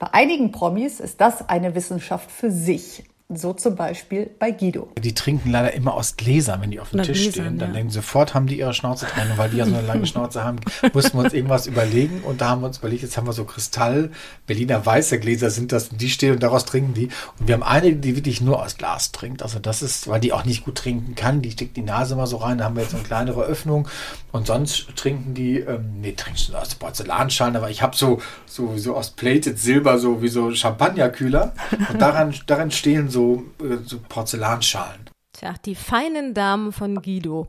[0.00, 3.04] Bei einigen Promis ist das eine Wissenschaft für sich.
[3.36, 4.88] So zum Beispiel bei Guido.
[5.02, 7.58] Die trinken leider immer aus Gläsern, wenn die auf dem Na, Tisch Gläsern, stehen.
[7.58, 7.74] Dann ja.
[7.74, 9.30] denken sofort, haben die ihre Schnauze dran.
[9.30, 10.58] Und weil die ja so eine lange Schnauze haben,
[10.92, 12.22] mussten wir uns irgendwas überlegen.
[12.22, 14.10] Und da haben wir uns überlegt, jetzt haben wir so Kristall,
[14.46, 15.88] Berliner weiße Gläser sind das.
[15.88, 17.08] Und die stehen und daraus trinken die.
[17.38, 19.42] Und wir haben eine, die wirklich nur aus Glas trinkt.
[19.42, 21.42] Also das ist, weil die auch nicht gut trinken kann.
[21.42, 22.58] Die steckt die Nase mal so rein.
[22.58, 23.88] Da haben wir jetzt so eine kleinere Öffnung.
[24.32, 27.56] Und sonst trinken die, ähm, nee, trinken aus Porzellanschalen.
[27.56, 31.54] Aber ich habe so, so, so aus Plated Silber, so wie so Champagnerkühler.
[31.92, 35.10] Und daran, daran stehen so so, äh, so Porzellanschalen.
[35.32, 37.48] Tja, die feinen Damen von Guido.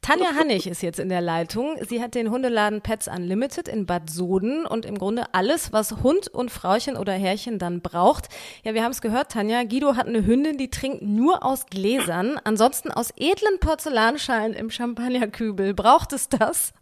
[0.00, 1.76] Tanja Hannig ist jetzt in der Leitung.
[1.88, 6.26] Sie hat den Hundeladen Pets Unlimited in Bad Soden und im Grunde alles, was Hund
[6.28, 8.28] und Frauchen oder Herrchen dann braucht.
[8.64, 9.62] Ja, wir haben es gehört, Tanja.
[9.62, 15.74] Guido hat eine Hündin, die trinkt nur aus Gläsern, ansonsten aus edlen Porzellanschalen im Champagnerkübel.
[15.74, 16.72] Braucht es das?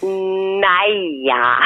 [0.00, 1.60] Naja.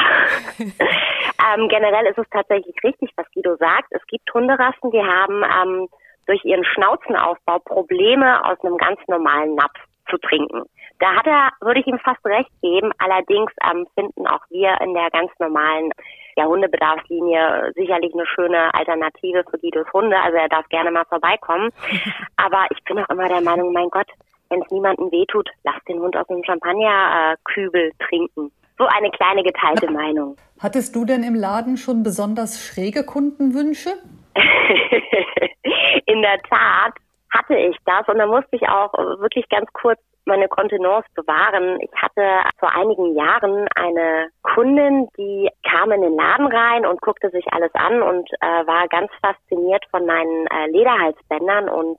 [0.57, 3.87] ähm, generell ist es tatsächlich richtig, was Guido sagt.
[3.91, 5.87] Es gibt Hunderassen, die haben ähm,
[6.25, 10.63] durch ihren Schnauzenaufbau Probleme aus einem ganz normalen Napf zu trinken.
[10.99, 12.91] Da hat er, würde ich ihm fast recht geben.
[12.97, 15.91] Allerdings ähm, finden auch wir in der ganz normalen
[16.35, 20.17] ja, Hundebedarfslinie sicherlich eine schöne Alternative für Guidos Hunde.
[20.19, 21.71] Also er darf gerne mal vorbeikommen.
[22.37, 24.07] Aber ich bin auch immer der Meinung, mein Gott,
[24.49, 28.51] wenn es niemandem wehtut, lass den Hund aus dem Champagnerkübel trinken.
[28.77, 30.35] So eine kleine geteilte Meinung.
[30.59, 33.89] Hattest du denn im Laden schon besonders schräge Kundenwünsche?
[36.05, 36.93] In der Tat
[37.31, 41.79] hatte ich das und da musste ich auch wirklich ganz kurz meine Kontenance bewahren.
[41.81, 42.21] Ich hatte
[42.59, 47.73] vor einigen Jahren eine Kundin, die kam in den Laden rein und guckte sich alles
[47.73, 51.97] an und äh, war ganz fasziniert von meinen äh, Lederhalsbändern und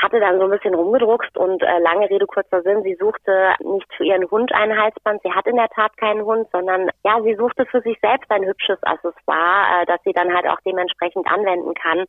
[0.00, 3.92] hatte dann so ein bisschen rumgedruckst und äh, lange Rede, kurzer Sinn, sie suchte nicht
[3.94, 7.34] für ihren Hund ein Halsband, sie hat in der Tat keinen Hund, sondern ja, sie
[7.34, 11.74] suchte für sich selbst ein hübsches Accessoire, äh, das sie dann halt auch dementsprechend anwenden
[11.74, 12.06] kann.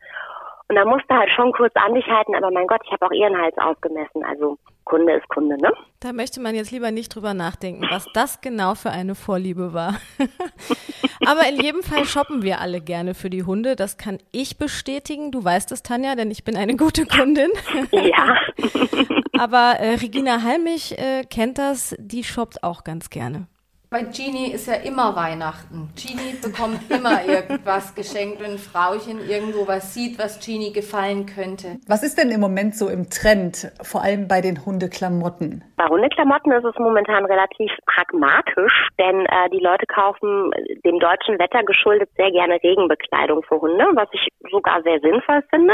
[0.72, 3.12] Und da musste halt schon kurz an dich halten, aber mein Gott, ich habe auch
[3.12, 4.24] ihren Hals ausgemessen.
[4.24, 5.74] Also Kunde ist Kunde, ne?
[6.00, 9.96] Da möchte man jetzt lieber nicht drüber nachdenken, was das genau für eine Vorliebe war.
[11.28, 13.76] Aber in jedem Fall shoppen wir alle gerne für die Hunde.
[13.76, 15.34] Das kann ich bestätigen.
[15.34, 17.50] Du weißt es, Tanja, denn ich bin eine gute Kundin.
[17.92, 18.38] Ja.
[19.38, 23.48] Aber äh, Regina Halmich äh, kennt das, die shoppt auch ganz gerne.
[23.94, 25.90] Bei Genie ist ja immer Weihnachten.
[26.00, 31.76] Genie bekommt immer irgendwas geschenkt, wenn ein Frauchen irgendwo was sieht, was Genie gefallen könnte.
[31.90, 35.66] Was ist denn im Moment so im Trend, vor allem bei den Hundeklamotten?
[35.76, 40.52] Bei Hundeklamotten ist es momentan relativ pragmatisch, denn äh, die Leute kaufen
[40.86, 45.74] dem deutschen Wetter geschuldet sehr gerne Regenbekleidung für Hunde, was ich sogar sehr sinnvoll finde.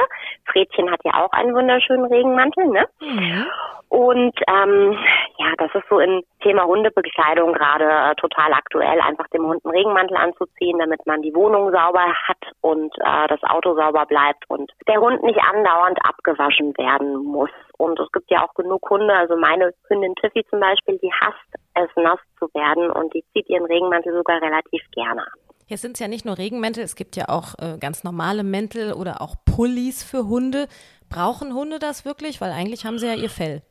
[0.52, 2.88] Fredchen hat ja auch einen wunderschönen Regenmantel, ne?
[3.00, 3.46] Mhm.
[3.90, 4.98] Und ähm,
[5.38, 9.76] ja, das ist so im Thema Hundebekleidung gerade äh, total aktuell, einfach dem Hund einen
[9.76, 14.72] Regenmantel anzuziehen, damit man die Wohnung sauber hat und äh, das Auto sauber bleibt und
[14.88, 17.50] der Hund nicht andauernd abgewaschen werden muss.
[17.78, 21.48] Und es gibt ja auch genug Hunde, also meine Hündin Tiffy zum Beispiel, die hasst
[21.74, 25.40] es nass zu werden und die zieht ihren Regenmantel sogar relativ gerne an.
[25.68, 28.94] Jetzt sind es ja nicht nur Regenmäntel, es gibt ja auch äh, ganz normale Mäntel
[28.94, 30.68] oder auch Pullis für Hunde.
[31.10, 32.40] Brauchen Hunde das wirklich?
[32.40, 33.62] Weil eigentlich haben sie ja ihr Fell.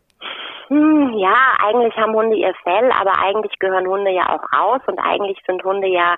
[0.69, 4.99] Hm, ja, eigentlich haben Hunde ihr Fell, aber eigentlich gehören Hunde ja auch raus und
[4.99, 6.17] eigentlich sind Hunde ja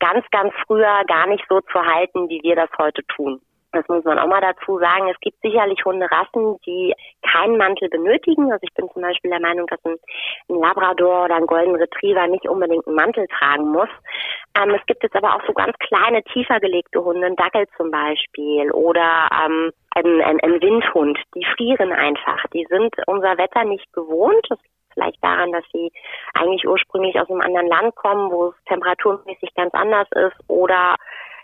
[0.00, 3.40] ganz, ganz früher gar nicht so zu halten, wie wir das heute tun.
[3.72, 5.08] Das muss man auch mal dazu sagen.
[5.08, 8.52] Es gibt sicherlich Hunderassen, die keinen Mantel benötigen.
[8.52, 9.96] Also ich bin zum Beispiel der Meinung, dass ein,
[10.48, 13.88] ein Labrador oder ein Golden Retriever nicht unbedingt einen Mantel tragen muss.
[14.56, 17.90] Ähm, es gibt jetzt aber auch so ganz kleine, tiefer gelegte Hunde, ein Dackel zum
[17.90, 21.18] Beispiel oder ähm, ein, ein, ein Windhund.
[21.34, 22.44] Die frieren einfach.
[22.52, 24.46] Die sind unser Wetter nicht gewohnt.
[24.48, 24.58] Das
[24.94, 25.90] vielleicht daran, dass sie
[26.34, 30.94] eigentlich ursprünglich aus einem anderen Land kommen, wo es temperaturmäßig ganz anders ist oder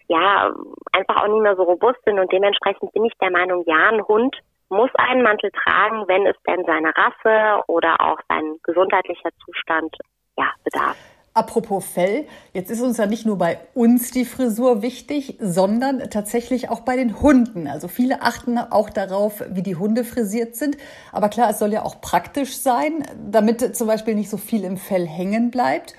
[0.08, 0.52] ja,
[0.92, 4.02] einfach auch nicht mehr so robust sind und dementsprechend bin ich der Meinung, ja, ein
[4.06, 4.36] Hund
[4.68, 9.96] muss einen Mantel tragen, wenn es denn seine Rasse oder auch sein gesundheitlicher Zustand
[10.36, 10.96] ja, bedarf.
[11.40, 16.68] Apropos Fell, jetzt ist uns ja nicht nur bei uns die Frisur wichtig, sondern tatsächlich
[16.68, 17.66] auch bei den Hunden.
[17.66, 20.76] Also viele achten auch darauf, wie die Hunde frisiert sind.
[21.12, 24.76] Aber klar, es soll ja auch praktisch sein, damit zum Beispiel nicht so viel im
[24.76, 25.94] Fell hängen bleibt.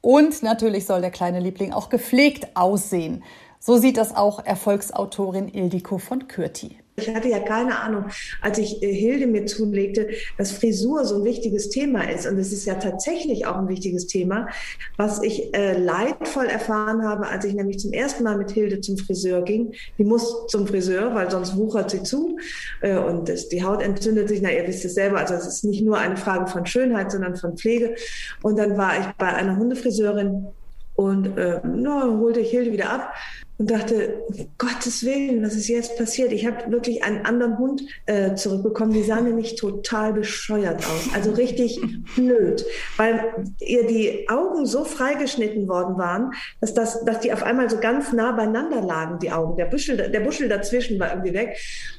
[0.00, 3.22] Und natürlich soll der kleine Liebling auch gepflegt aussehen.
[3.60, 6.78] So sieht das auch Erfolgsautorin Ildiko von Kürti.
[6.98, 8.06] Ich hatte ja keine Ahnung,
[8.40, 12.26] als ich äh, Hilde mir zulegte, dass Frisur so ein wichtiges Thema ist.
[12.26, 14.48] Und es ist ja tatsächlich auch ein wichtiges Thema,
[14.96, 18.96] was ich äh, leidvoll erfahren habe, als ich nämlich zum ersten Mal mit Hilde zum
[18.96, 19.74] Friseur ging.
[19.98, 22.38] Die muss zum Friseur, weil sonst wuchert sie zu
[22.80, 24.40] äh, und das, die Haut entzündet sich.
[24.40, 27.36] Na, ihr wisst es selber, also es ist nicht nur eine Frage von Schönheit, sondern
[27.36, 27.94] von Pflege.
[28.42, 30.46] Und dann war ich bei einer Hundefriseurin
[30.94, 33.12] und äh, no, holte ich Hilde wieder ab
[33.58, 36.32] und dachte, um Gottes Willen, was ist jetzt passiert?
[36.32, 41.32] Ich habe wirklich einen anderen Hund äh, zurückbekommen, die sah nämlich total bescheuert aus, also
[41.32, 41.80] richtig
[42.16, 42.64] blöd,
[42.96, 47.78] weil ihr die Augen so freigeschnitten worden waren, dass, das, dass die auf einmal so
[47.78, 49.56] ganz nah beieinander lagen, die Augen.
[49.56, 51.56] Der Buschel, der Buschel dazwischen war irgendwie weg.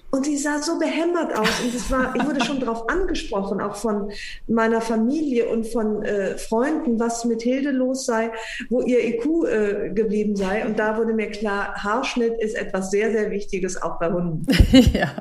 [0.09, 1.61] Und die sah so behämmert aus.
[1.61, 4.11] Und das war, ich wurde schon darauf angesprochen, auch von
[4.47, 8.31] meiner Familie und von äh, Freunden, was mit Hilde los sei,
[8.69, 10.65] wo ihr IQ äh, geblieben sei.
[10.65, 14.45] Und da wurde mir klar, Haarschnitt ist etwas sehr, sehr Wichtiges, auch bei Hunden.
[14.93, 15.11] ja,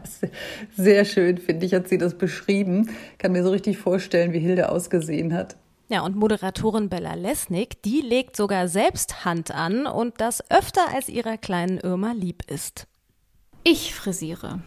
[0.76, 2.90] sehr schön, finde ich, hat sie das beschrieben.
[3.18, 5.56] Kann mir so richtig vorstellen, wie Hilde ausgesehen hat.
[5.88, 11.08] Ja, und Moderatorin Bella Lesnick, die legt sogar selbst Hand an und das öfter als
[11.08, 12.86] ihrer kleinen Irma lieb ist.
[13.68, 14.60] Ich frisiere.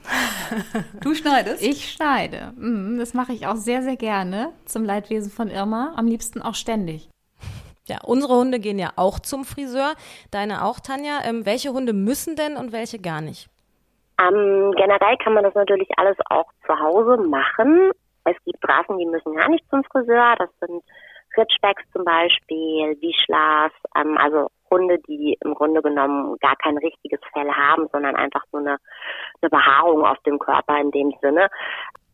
[1.01, 1.63] Du schneidest?
[1.63, 2.51] Ich schneide.
[2.57, 5.93] Mhm, das mache ich auch sehr, sehr gerne zum Leidwesen von Irma.
[5.95, 7.09] Am liebsten auch ständig.
[7.87, 9.93] Ja, unsere Hunde gehen ja auch zum Friseur.
[10.31, 11.19] Deine auch, Tanja.
[11.23, 13.47] Ähm, welche Hunde müssen denn und welche gar nicht?
[14.19, 17.91] Ähm, generell kann man das natürlich alles auch zu Hause machen.
[18.25, 20.35] Es gibt Rassen, die müssen gar nicht zum Friseur.
[20.39, 20.83] Das sind
[21.37, 27.51] Ritschbecks zum Beispiel, Wischlers, ähm, also Hunde, die im Grunde genommen gar kein richtiges Fell
[27.51, 28.77] haben, sondern einfach nur eine,
[29.41, 31.49] eine Behaarung auf dem Körper in dem Sinne.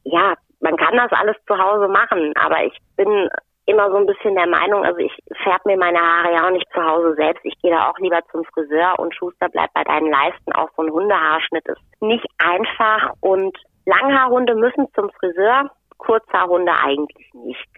[0.03, 3.29] Ja, man kann das alles zu Hause machen, aber ich bin
[3.65, 5.11] immer so ein bisschen der Meinung, also ich
[5.43, 7.43] färbe mir meine Haare ja auch nicht zu Hause selbst.
[7.43, 10.53] Ich gehe da auch lieber zum Friseur und Schuster bleibt bei deinen Leisten.
[10.53, 17.69] Auch so ein Hundehaarschnitt ist nicht einfach und Langhaarhunde müssen zum Friseur, Kurzhaarhunde eigentlich nicht.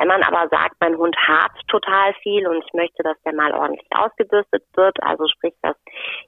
[0.00, 3.52] Wenn man aber sagt, mein Hund hat total viel und ich möchte, dass der mal
[3.52, 5.76] ordentlich ausgebürstet wird, also sprich, dass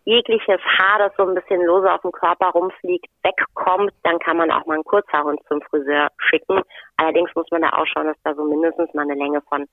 [0.05, 4.51] jegliches Haar, das so ein bisschen lose auf dem Körper rumfliegt, wegkommt, dann kann man
[4.51, 6.61] auch mal einen Kurzhaarhund zum Friseur schicken.
[6.99, 9.67] Allerdings muss man da auch schauen, dass da so mindestens mal eine Länge von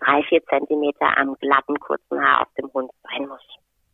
[0.00, 3.46] drei, vier Zentimeter am glatten, kurzen Haar auf dem Hund sein muss.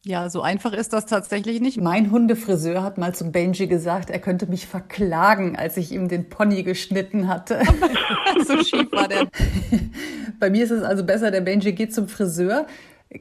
[0.08, 1.78] Ja, so einfach ist das tatsächlich nicht.
[1.78, 6.30] Mein Hundefriseur hat mal zum Benji gesagt, er könnte mich verklagen, als ich ihm den
[6.30, 7.60] Pony geschnitten hatte.
[8.38, 9.26] so schief war der.
[10.40, 12.64] Bei mir ist es also besser, der Benji geht zum Friseur.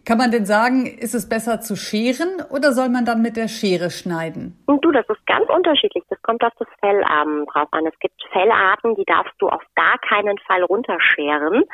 [0.06, 3.50] Kann man denn sagen, ist es besser zu scheren oder soll man dann mit der
[3.50, 4.58] Schere schneiden?
[4.66, 6.06] Und du, das ist ganz unterschiedlich.
[6.10, 7.86] Das kommt auf das Fell ähm, drauf an.
[7.86, 11.66] Es gibt Fellarten, die darfst du auf gar keinen Fall runterscheren.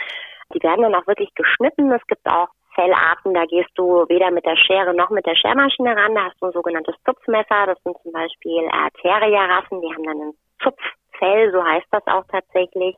[0.56, 1.92] Die werden dann auch wirklich geschnitten.
[1.92, 5.96] Es gibt auch Fellarten, da gehst du weder mit der Schere noch mit der Schermaschine
[5.96, 6.16] ran.
[6.16, 7.66] Da hast du ein sogenanntes Zupfmesser.
[7.68, 9.82] Das sind zum Beispiel äh, Terrierrassen.
[9.82, 12.96] Die haben dann ein Zupffell, so heißt das auch tatsächlich.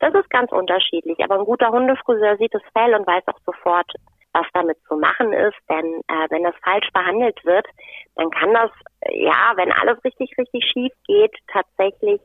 [0.00, 1.18] Das ist ganz unterschiedlich.
[1.22, 3.90] Aber ein guter Hundefriseur sieht das Fell und weiß auch sofort,
[4.32, 5.56] was damit zu machen ist.
[5.68, 7.66] Denn äh, wenn das falsch behandelt wird,
[8.16, 12.20] dann kann das, äh, ja, wenn alles richtig, richtig schief geht, tatsächlich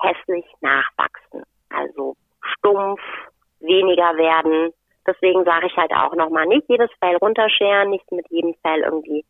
[0.00, 1.42] hässlich nachwachsen.
[1.70, 3.00] Also stumpf,
[3.60, 4.72] weniger werden.
[5.06, 9.24] Deswegen sage ich halt auch nochmal, nicht jedes Fell runterscheren, nicht mit jedem Fell irgendwie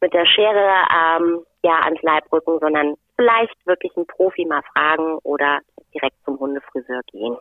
[0.00, 5.18] mit der Schere ähm, ja ans Leib rücken, sondern vielleicht wirklich einen Profi mal fragen
[5.24, 5.58] oder
[5.92, 7.36] direkt zum Hundefriseur gehen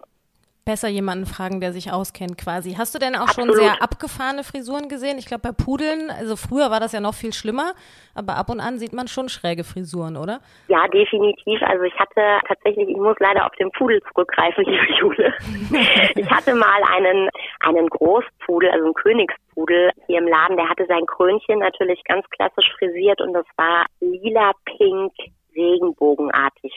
[0.67, 2.75] besser jemanden fragen, der sich auskennt quasi.
[2.77, 3.55] Hast du denn auch Absolut.
[3.55, 5.17] schon sehr abgefahrene Frisuren gesehen?
[5.17, 7.71] Ich glaube, bei Pudeln, also früher war das ja noch viel schlimmer,
[8.13, 10.41] aber ab und an sieht man schon schräge Frisuren, oder?
[10.67, 11.61] Ja, definitiv.
[11.63, 15.33] Also ich hatte tatsächlich, ich muss leider auf den Pudel zurückgreifen, liebe Jule.
[16.15, 17.29] ich hatte mal einen,
[17.61, 22.69] einen Großpudel, also einen Königspudel hier im Laden, der hatte sein Krönchen natürlich ganz klassisch
[22.77, 25.13] frisiert und das war lila, pink,
[25.55, 26.73] regenbogenartig.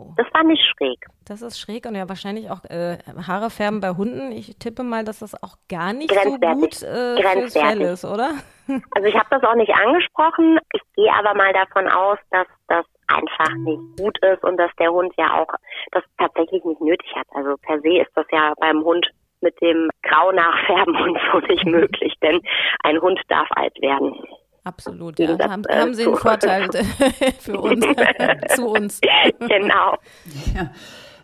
[0.00, 0.14] Oh.
[0.16, 1.06] Das war nicht schräg.
[1.26, 4.32] Das ist schräg und ja wahrscheinlich auch äh, Haare färben bei Hunden.
[4.32, 8.30] Ich tippe mal, dass das auch gar nicht so gut äh, fürs Fell ist, oder?
[8.94, 10.60] Also ich habe das auch nicht angesprochen.
[10.72, 14.92] Ich gehe aber mal davon aus, dass das einfach nicht gut ist und dass der
[14.92, 15.52] Hund ja auch
[15.90, 17.26] das tatsächlich nicht nötig hat.
[17.34, 21.66] Also per se ist das ja beim Hund mit dem Grau nachfärben und so nicht
[21.66, 22.40] möglich, denn
[22.84, 24.14] ein Hund darf alt werden.
[24.64, 25.36] Absolut, ja.
[25.36, 26.68] Da haben, haben Sie einen Vorteil
[27.38, 27.84] für uns,
[28.54, 29.00] zu uns.
[29.38, 29.96] Genau.
[30.54, 30.70] Ja.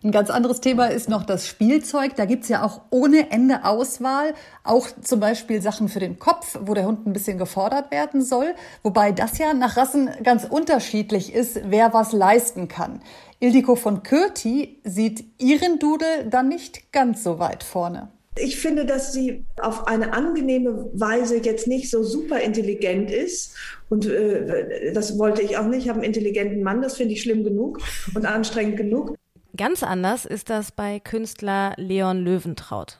[0.02, 2.14] Ein ganz anderes Thema ist noch das Spielzeug.
[2.16, 4.34] Da gibt's ja auch ohne Ende Auswahl.
[4.62, 8.54] Auch zum Beispiel Sachen für den Kopf, wo der Hund ein bisschen gefordert werden soll.
[8.82, 13.00] Wobei das ja nach Rassen ganz unterschiedlich ist, wer was leisten kann.
[13.40, 18.08] Ildiko von Kürti sieht ihren Dudel dann nicht ganz so weit vorne.
[18.38, 23.54] Ich finde, dass sie auf eine angenehme Weise jetzt nicht so super intelligent ist.
[23.88, 25.84] Und äh, das wollte ich auch nicht.
[25.84, 27.80] Ich habe einen intelligenten Mann, das finde ich schlimm genug
[28.14, 29.16] und anstrengend genug.
[29.56, 32.98] Ganz anders ist das bei Künstler Leon Löwentraut.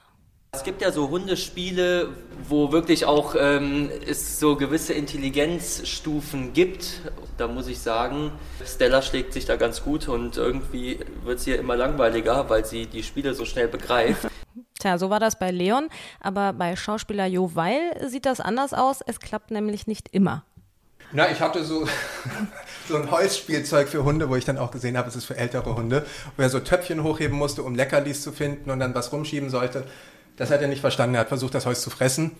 [0.57, 2.09] Es gibt ja so Hundespiele,
[2.49, 7.03] wo wirklich auch ähm, es so gewisse Intelligenzstufen gibt.
[7.37, 8.33] Da muss ich sagen,
[8.65, 12.87] Stella schlägt sich da ganz gut und irgendwie wird sie ja immer langweiliger, weil sie
[12.87, 14.29] die Spiele so schnell begreift.
[14.81, 15.89] Tja, so war das bei Leon,
[16.21, 19.01] aber bei Schauspieler Jo Weil sieht das anders aus.
[19.07, 20.43] Es klappt nämlich nicht immer.
[21.13, 21.87] Na, ich hatte so,
[22.89, 25.77] so ein Holzspielzeug für Hunde, wo ich dann auch gesehen habe, es ist für ältere
[25.77, 29.51] Hunde, wo er so Töpfchen hochheben musste, um Leckerlis zu finden und dann was rumschieben
[29.51, 29.85] sollte.
[30.37, 31.15] Das hat er nicht verstanden.
[31.15, 32.37] Er hat versucht, das Holz zu fressen.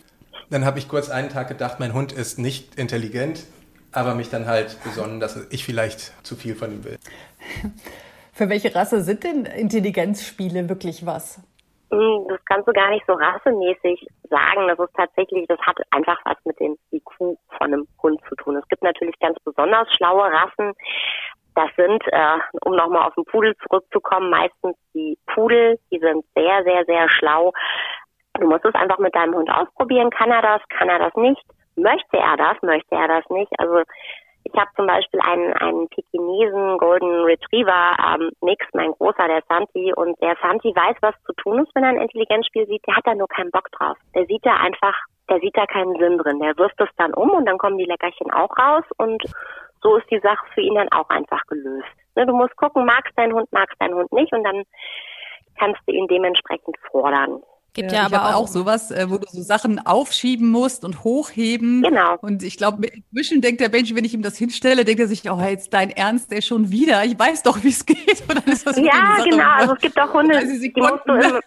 [0.51, 3.45] Dann habe ich kurz einen Tag gedacht, mein Hund ist nicht intelligent,
[3.93, 6.99] aber mich dann halt besonnen, dass ich vielleicht zu viel von ihm will.
[8.33, 11.41] Für welche Rasse sind denn Intelligenzspiele wirklich was?
[11.91, 14.69] Hm, das kannst du gar nicht so rassemäßig sagen.
[14.69, 18.57] Das ist tatsächlich, das hat einfach was mit dem IQ von einem Hund zu tun.
[18.57, 20.73] Es gibt natürlich ganz besonders schlaue Rassen.
[21.57, 25.79] Das sind, äh, um nochmal auf den Pudel zurückzukommen, meistens die Pudel.
[25.91, 27.53] Die sind sehr, sehr, sehr schlau.
[28.39, 30.11] Du musst es einfach mit deinem Hund ausprobieren.
[30.11, 30.61] Kann er das?
[30.69, 31.43] Kann er das nicht?
[31.77, 32.61] Möchte er das?
[32.61, 33.51] Möchte er das nicht?
[33.59, 33.83] Also
[34.45, 39.95] ich habe zum Beispiel einen, einen Pekinesen Golden Retriever ähm, Mix, mein großer, der Santi.
[39.95, 42.87] Und der Santi weiß, was zu tun ist, wenn er ein Intelligenzspiel sieht.
[42.87, 43.97] Der hat da nur keinen Bock drauf.
[44.15, 44.95] Der sieht da einfach,
[45.31, 46.39] der sieht da keinen Sinn drin.
[46.41, 48.85] Der wirft es dann um und dann kommen die Leckerchen auch raus.
[48.99, 49.25] Und
[49.87, 51.87] so ist die Sache für ihn dann auch einfach gelöst.
[52.17, 54.33] Ne, du musst gucken, magst dein Hund, magst dein Hund nicht.
[54.33, 54.65] Und dann
[55.59, 57.41] kannst du ihn dementsprechend fordern.
[57.77, 61.05] Gibt ja, ja aber auch, auch sowas, äh, wo du so Sachen aufschieben musst und
[61.05, 61.83] hochheben.
[61.83, 62.17] Genau.
[62.23, 65.31] Und ich glaube, inzwischen denkt der Benji, wenn ich ihm das hinstelle, denkt er sich,
[65.31, 67.05] oh, jetzt dein Ernst, der schon wieder.
[67.05, 68.25] Ich weiß doch, wie es geht.
[68.31, 69.45] Und dann ist das ja, genau.
[69.59, 71.41] Also es gibt auch Hunde, die musst du, im,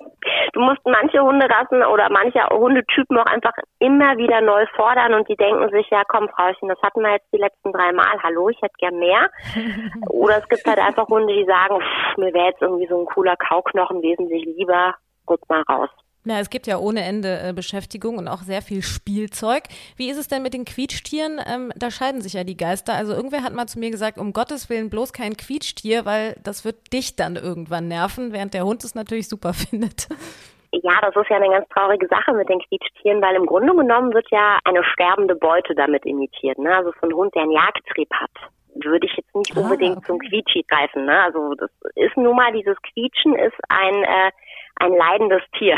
[0.54, 5.36] du musst manche Hunderassen oder manche Hundetypen auch einfach immer wieder neu fordern und die
[5.36, 8.22] denken sich, ja komm, Frauchen, das hatten wir jetzt die letzten drei Mal.
[8.22, 9.32] Hallo, ich hätte gern mehr.
[10.10, 13.08] oder es gibt halt einfach Hunde, die sagen, pff, mir wäre jetzt irgendwie so ein
[13.08, 14.94] cooler Kauknochen wesentlich lieber.
[15.26, 15.90] Guck mal raus.
[16.30, 19.64] Na, es gibt ja ohne Ende äh, Beschäftigung und auch sehr viel Spielzeug.
[19.98, 21.42] Wie ist es denn mit den Quietschtieren?
[21.44, 22.94] Ähm, da scheiden sich ja die Geister.
[22.94, 26.66] Also irgendwer hat mal zu mir gesagt, um Gottes Willen bloß kein Quietschtier, weil das
[26.66, 30.08] wird dich dann irgendwann nerven, während der Hund es natürlich super findet.
[30.72, 34.14] Ja, das ist ja eine ganz traurige Sache mit den Quietschtieren, weil im Grunde genommen
[34.14, 36.60] wird ja eine sterbende Beute damit imitiert.
[36.60, 36.76] Ne?
[36.76, 38.30] Also so ein Hund, der einen Jagdtrieb hat,
[38.76, 40.06] würde ich jetzt nicht Ah, unbedingt okay.
[40.06, 41.06] zum Quietschi greifen.
[41.06, 41.24] Ne?
[41.24, 44.32] Also das ist nun mal, dieses Quietschen ist ein, äh,
[44.80, 45.76] ein leidendes Tier.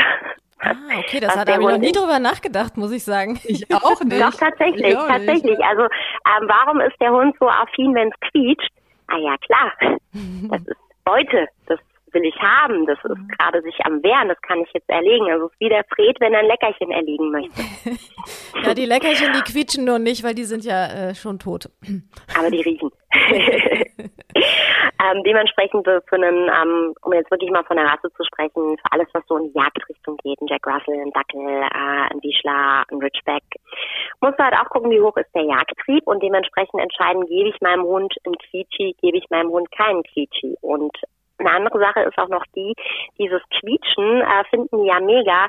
[0.60, 3.38] Ah, okay, das hat habe ich noch nie drüber nachgedacht, muss ich sagen.
[3.44, 5.26] Ich auch Doch, tatsächlich, Ich auch nicht.
[5.26, 5.58] tatsächlich.
[5.64, 8.70] Also ähm, warum ist der Hund so affin, wenn es quietscht?
[9.08, 9.72] Ah ja, klar.
[10.50, 11.48] Das ist Beute.
[11.66, 11.80] Das
[12.12, 12.86] will ich haben.
[12.86, 14.28] Das ist gerade sich am Wehren.
[14.28, 15.30] Das kann ich jetzt erlegen.
[15.30, 17.62] Also es ist wie der Fred, wenn er ein Leckerchen erlegen möchte.
[18.62, 21.68] Ja, die Leckerchen, die quietschen nur nicht, weil die sind ja äh, schon tot.
[22.38, 22.90] Aber die riechen.
[25.02, 28.76] ähm, dementsprechend so für einen, ähm, um jetzt wirklich mal von der Rasse zu sprechen,
[28.78, 32.22] für alles, was so in die Jagdrichtung geht, ein Jack Russell, ein Dackel, äh, ein
[32.22, 33.42] Wischler, ein Ridgeback,
[34.20, 37.60] musst du halt auch gucken, wie hoch ist der Jagdtrieb und dementsprechend entscheiden, gebe ich
[37.60, 40.56] meinem Hund einen Quietschi, gebe ich meinem Hund keinen Quietschi.
[40.60, 40.96] Und
[41.46, 42.74] eine andere Sache ist auch noch die,
[43.18, 45.48] dieses Quietschen äh, finden die ja mega.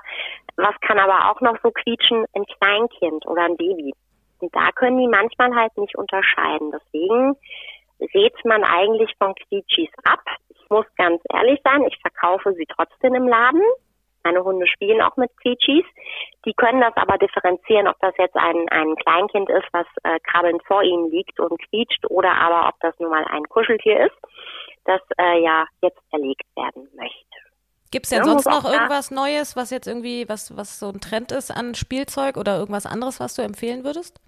[0.55, 2.25] Was kann aber auch noch so quietschen?
[2.33, 3.93] Ein Kleinkind oder ein Baby.
[4.39, 6.71] Und da können die manchmal halt nicht unterscheiden.
[6.71, 7.35] Deswegen
[8.13, 10.19] rät man eigentlich von Quietschis ab.
[10.49, 13.63] Ich muss ganz ehrlich sein, ich verkaufe sie trotzdem im Laden.
[14.23, 15.85] Meine Hunde spielen auch mit Quietschis.
[16.45, 20.63] Die können das aber differenzieren, ob das jetzt ein, ein Kleinkind ist, was äh, krabbelnd
[20.65, 24.17] vor ihnen liegt und quietscht, oder aber ob das nun mal ein Kuscheltier ist,
[24.85, 27.43] das äh, ja jetzt erlegt werden möchte.
[27.91, 30.99] Gibt es denn Ja, sonst noch irgendwas Neues, was jetzt irgendwie, was, was so ein
[30.99, 34.19] Trend ist an Spielzeug oder irgendwas anderes, was du empfehlen würdest?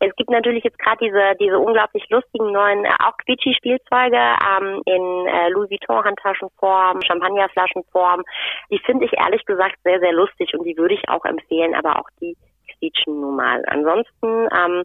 [0.00, 5.26] Es gibt natürlich jetzt gerade diese diese unglaublich lustigen neuen äh, auch Quietschi-Spielzeuge ähm, in
[5.26, 8.22] äh, Louis Vuitton-Handtaschenform, Champagnerflaschenform.
[8.70, 11.98] Die finde ich ehrlich gesagt sehr sehr lustig und die würde ich auch empfehlen, aber
[11.98, 12.36] auch die
[12.78, 13.62] quietschen nun mal.
[13.66, 14.82] Ansonsten ähm,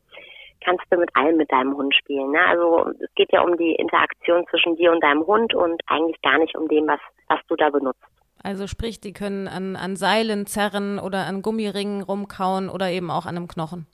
[0.64, 2.32] kannst du mit allem mit deinem Hund spielen.
[2.32, 2.40] Ne?
[2.48, 6.38] Also es geht ja um die Interaktion zwischen dir und deinem Hund und eigentlich gar
[6.40, 8.00] nicht um dem, was was du da benutzt.
[8.44, 13.26] Also sprich, die können an, an Seilen zerren oder an Gummiringen rumkauen oder eben auch
[13.28, 13.86] an einem Knochen.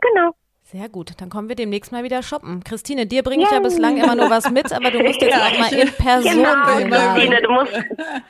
[0.00, 0.30] Genau.
[0.62, 2.64] Sehr gut, dann kommen wir demnächst mal wieder shoppen.
[2.64, 5.42] Christine, dir bringe ich ja bislang immer nur was mit, aber du musst jetzt Ja,
[5.46, 7.14] auch mal ich- in Person Genau, einladen.
[7.14, 7.72] Christine, du musst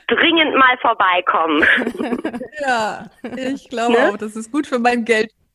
[0.07, 1.63] dringend mal vorbeikommen.
[2.61, 3.05] Ja,
[3.37, 4.09] ich glaube Ne?
[4.09, 5.05] auch, das ist gut für meinen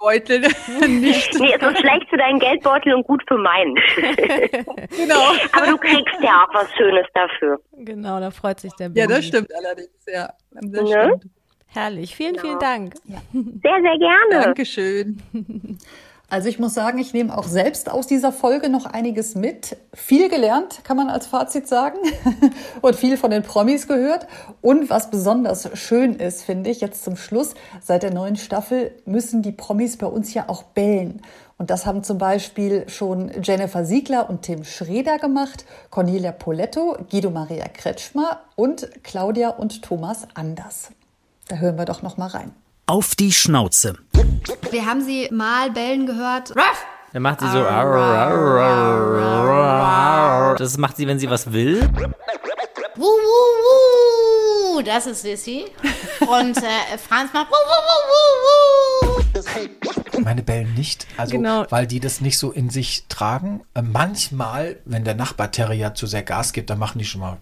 [0.00, 0.40] Geldbeutel.
[0.88, 1.38] Nicht.
[1.38, 3.76] Nee, es ist schlecht für deinen Geldbeutel und gut für meinen.
[4.96, 5.32] Genau.
[5.52, 7.60] Aber du kriegst ja auch was Schönes dafür.
[7.78, 9.16] Genau, da freut sich der Ja, Bumi.
[9.16, 10.32] das stimmt allerdings, ja.
[10.50, 10.86] Das Ne?
[10.86, 11.24] stimmt.
[11.68, 12.40] Herrlich, vielen, Ja.
[12.40, 12.94] vielen Dank.
[13.04, 14.44] Sehr, sehr gerne.
[14.44, 15.22] Dankeschön.
[16.30, 19.76] Also ich muss sagen, ich nehme auch selbst aus dieser Folge noch einiges mit.
[19.92, 21.98] Viel gelernt, kann man als Fazit sagen.
[22.80, 24.28] Und viel von den Promis gehört.
[24.62, 29.42] Und was besonders schön ist, finde ich, jetzt zum Schluss, seit der neuen Staffel müssen
[29.42, 31.20] die Promis bei uns ja auch bellen.
[31.58, 37.30] Und das haben zum Beispiel schon Jennifer Siegler und Tim Schreder gemacht, Cornelia Poletto, Guido
[37.30, 40.92] Maria Kretschmer und Claudia und Thomas Anders.
[41.48, 42.52] Da hören wir doch noch mal rein.
[42.90, 43.94] Auf die Schnauze.
[44.72, 46.50] Wir haben sie mal bellen gehört.
[46.50, 46.84] Ruff!
[47.12, 47.62] Dann macht sie so.
[50.56, 51.88] Das macht sie, wenn sie was will.
[52.96, 54.82] Wuh, wuh, wuh.
[54.82, 55.66] Das ist Sissy.
[56.22, 59.68] Und äh, Franz macht wuh, wuh, wuh, wuh,
[60.16, 60.20] wuh.
[60.24, 61.66] Meine bellen nicht, also Genau.
[61.70, 63.62] weil die das nicht so in sich tragen.
[63.74, 67.38] Äh, Manchmal, wenn der Nachbar-Terrier zu sehr Gas gibt, dann machen die schon mal.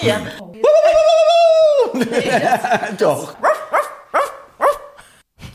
[0.00, 0.20] Ja.
[2.98, 3.34] Doch.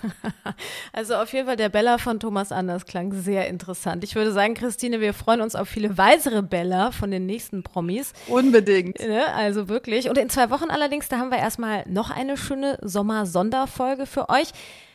[0.93, 4.03] Also auf jeden Fall der Bella von Thomas Anders klang sehr interessant.
[4.03, 8.13] Ich würde sagen, Christine, wir freuen uns auf viele weitere Bella von den nächsten Promis.
[8.27, 8.99] Unbedingt.
[8.99, 9.25] Ne?
[9.33, 10.09] Also wirklich.
[10.09, 14.49] Und in zwei Wochen allerdings, da haben wir erstmal noch eine schöne Sommer-Sonderfolge für euch.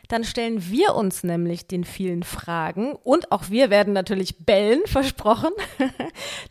[0.08, 5.50] Dann stellen wir uns nämlich den vielen Fragen und auch wir werden natürlich bellen, versprochen.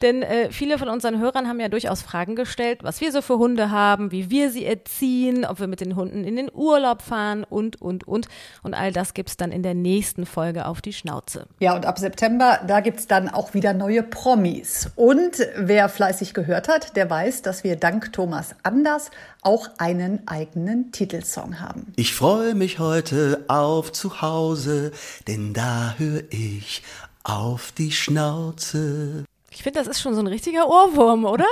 [0.02, 3.38] Denn äh, viele von unseren Hörern haben ja durchaus Fragen gestellt, was wir so für
[3.38, 7.44] Hunde haben, wie wir sie erziehen, ob wir mit den Hunden in den Urlaub fahren
[7.44, 8.28] und, und, und.
[8.62, 11.48] Und all das gibt's dann in der nächsten Folge auf die Schnauze.
[11.60, 14.92] Ja, und ab September, da gibt's dann auch wieder neue Promis.
[14.96, 19.10] Und wer fleißig gehört hat, der weiß, dass wir dank Thomas Anders
[19.42, 21.94] auch einen eigenen Titelsong haben.
[21.96, 24.92] Ich freue mich heute auf zu Hause,
[25.28, 26.84] denn da höre ich
[27.24, 29.26] auf die Schnauze.
[29.58, 31.48] Ich finde, das ist schon so ein richtiger Ohrwurm, oder?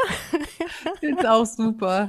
[1.01, 2.08] Ist auch super.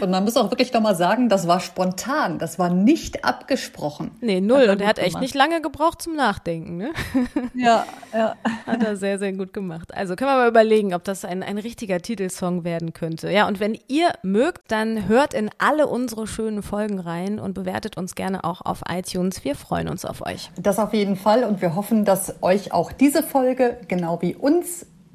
[0.00, 4.12] Und man muss auch wirklich nochmal sagen, das war spontan, das war nicht abgesprochen.
[4.20, 4.60] Nee, null.
[4.66, 5.22] er Und er hat echt gemacht.
[5.22, 6.92] nicht lange gebraucht zum Nachdenken, ne?
[7.54, 8.36] Ja, ja.
[8.64, 9.92] Hat er sehr, sehr gut gemacht.
[9.92, 13.28] Also können wir mal überlegen, ob das ein, ein richtiger Titelsong werden könnte.
[13.28, 17.96] Ja, und wenn ihr mögt, dann hört in alle unsere schönen Folgen rein und bewertet
[17.96, 19.42] uns gerne auch auf iTunes.
[19.42, 20.52] Wir freuen uns auf euch.
[20.56, 24.86] Das auf jeden Fall und wir hoffen, dass euch auch diese Folge, genau wie uns,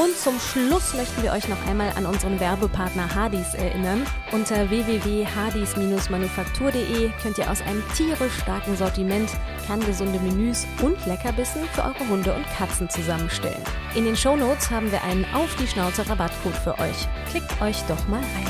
[0.00, 4.06] Und zum Schluss möchten wir euch noch einmal an unseren Werbepartner Hardys erinnern.
[4.32, 9.28] Unter www.hardys-manufaktur.de könnt ihr aus einem tierisch starken Sortiment
[9.66, 13.62] kerngesunde Menüs und Leckerbissen für eure Hunde und Katzen zusammenstellen.
[13.94, 17.06] In den Shownotes haben wir einen Auf die Schnauze Rabattcode für euch.
[17.28, 18.48] Klickt euch doch mal rein.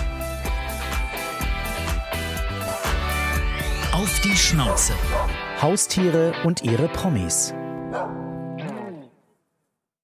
[3.92, 4.92] Auf die Schnauze.
[5.60, 7.52] Haustiere und ihre Promis.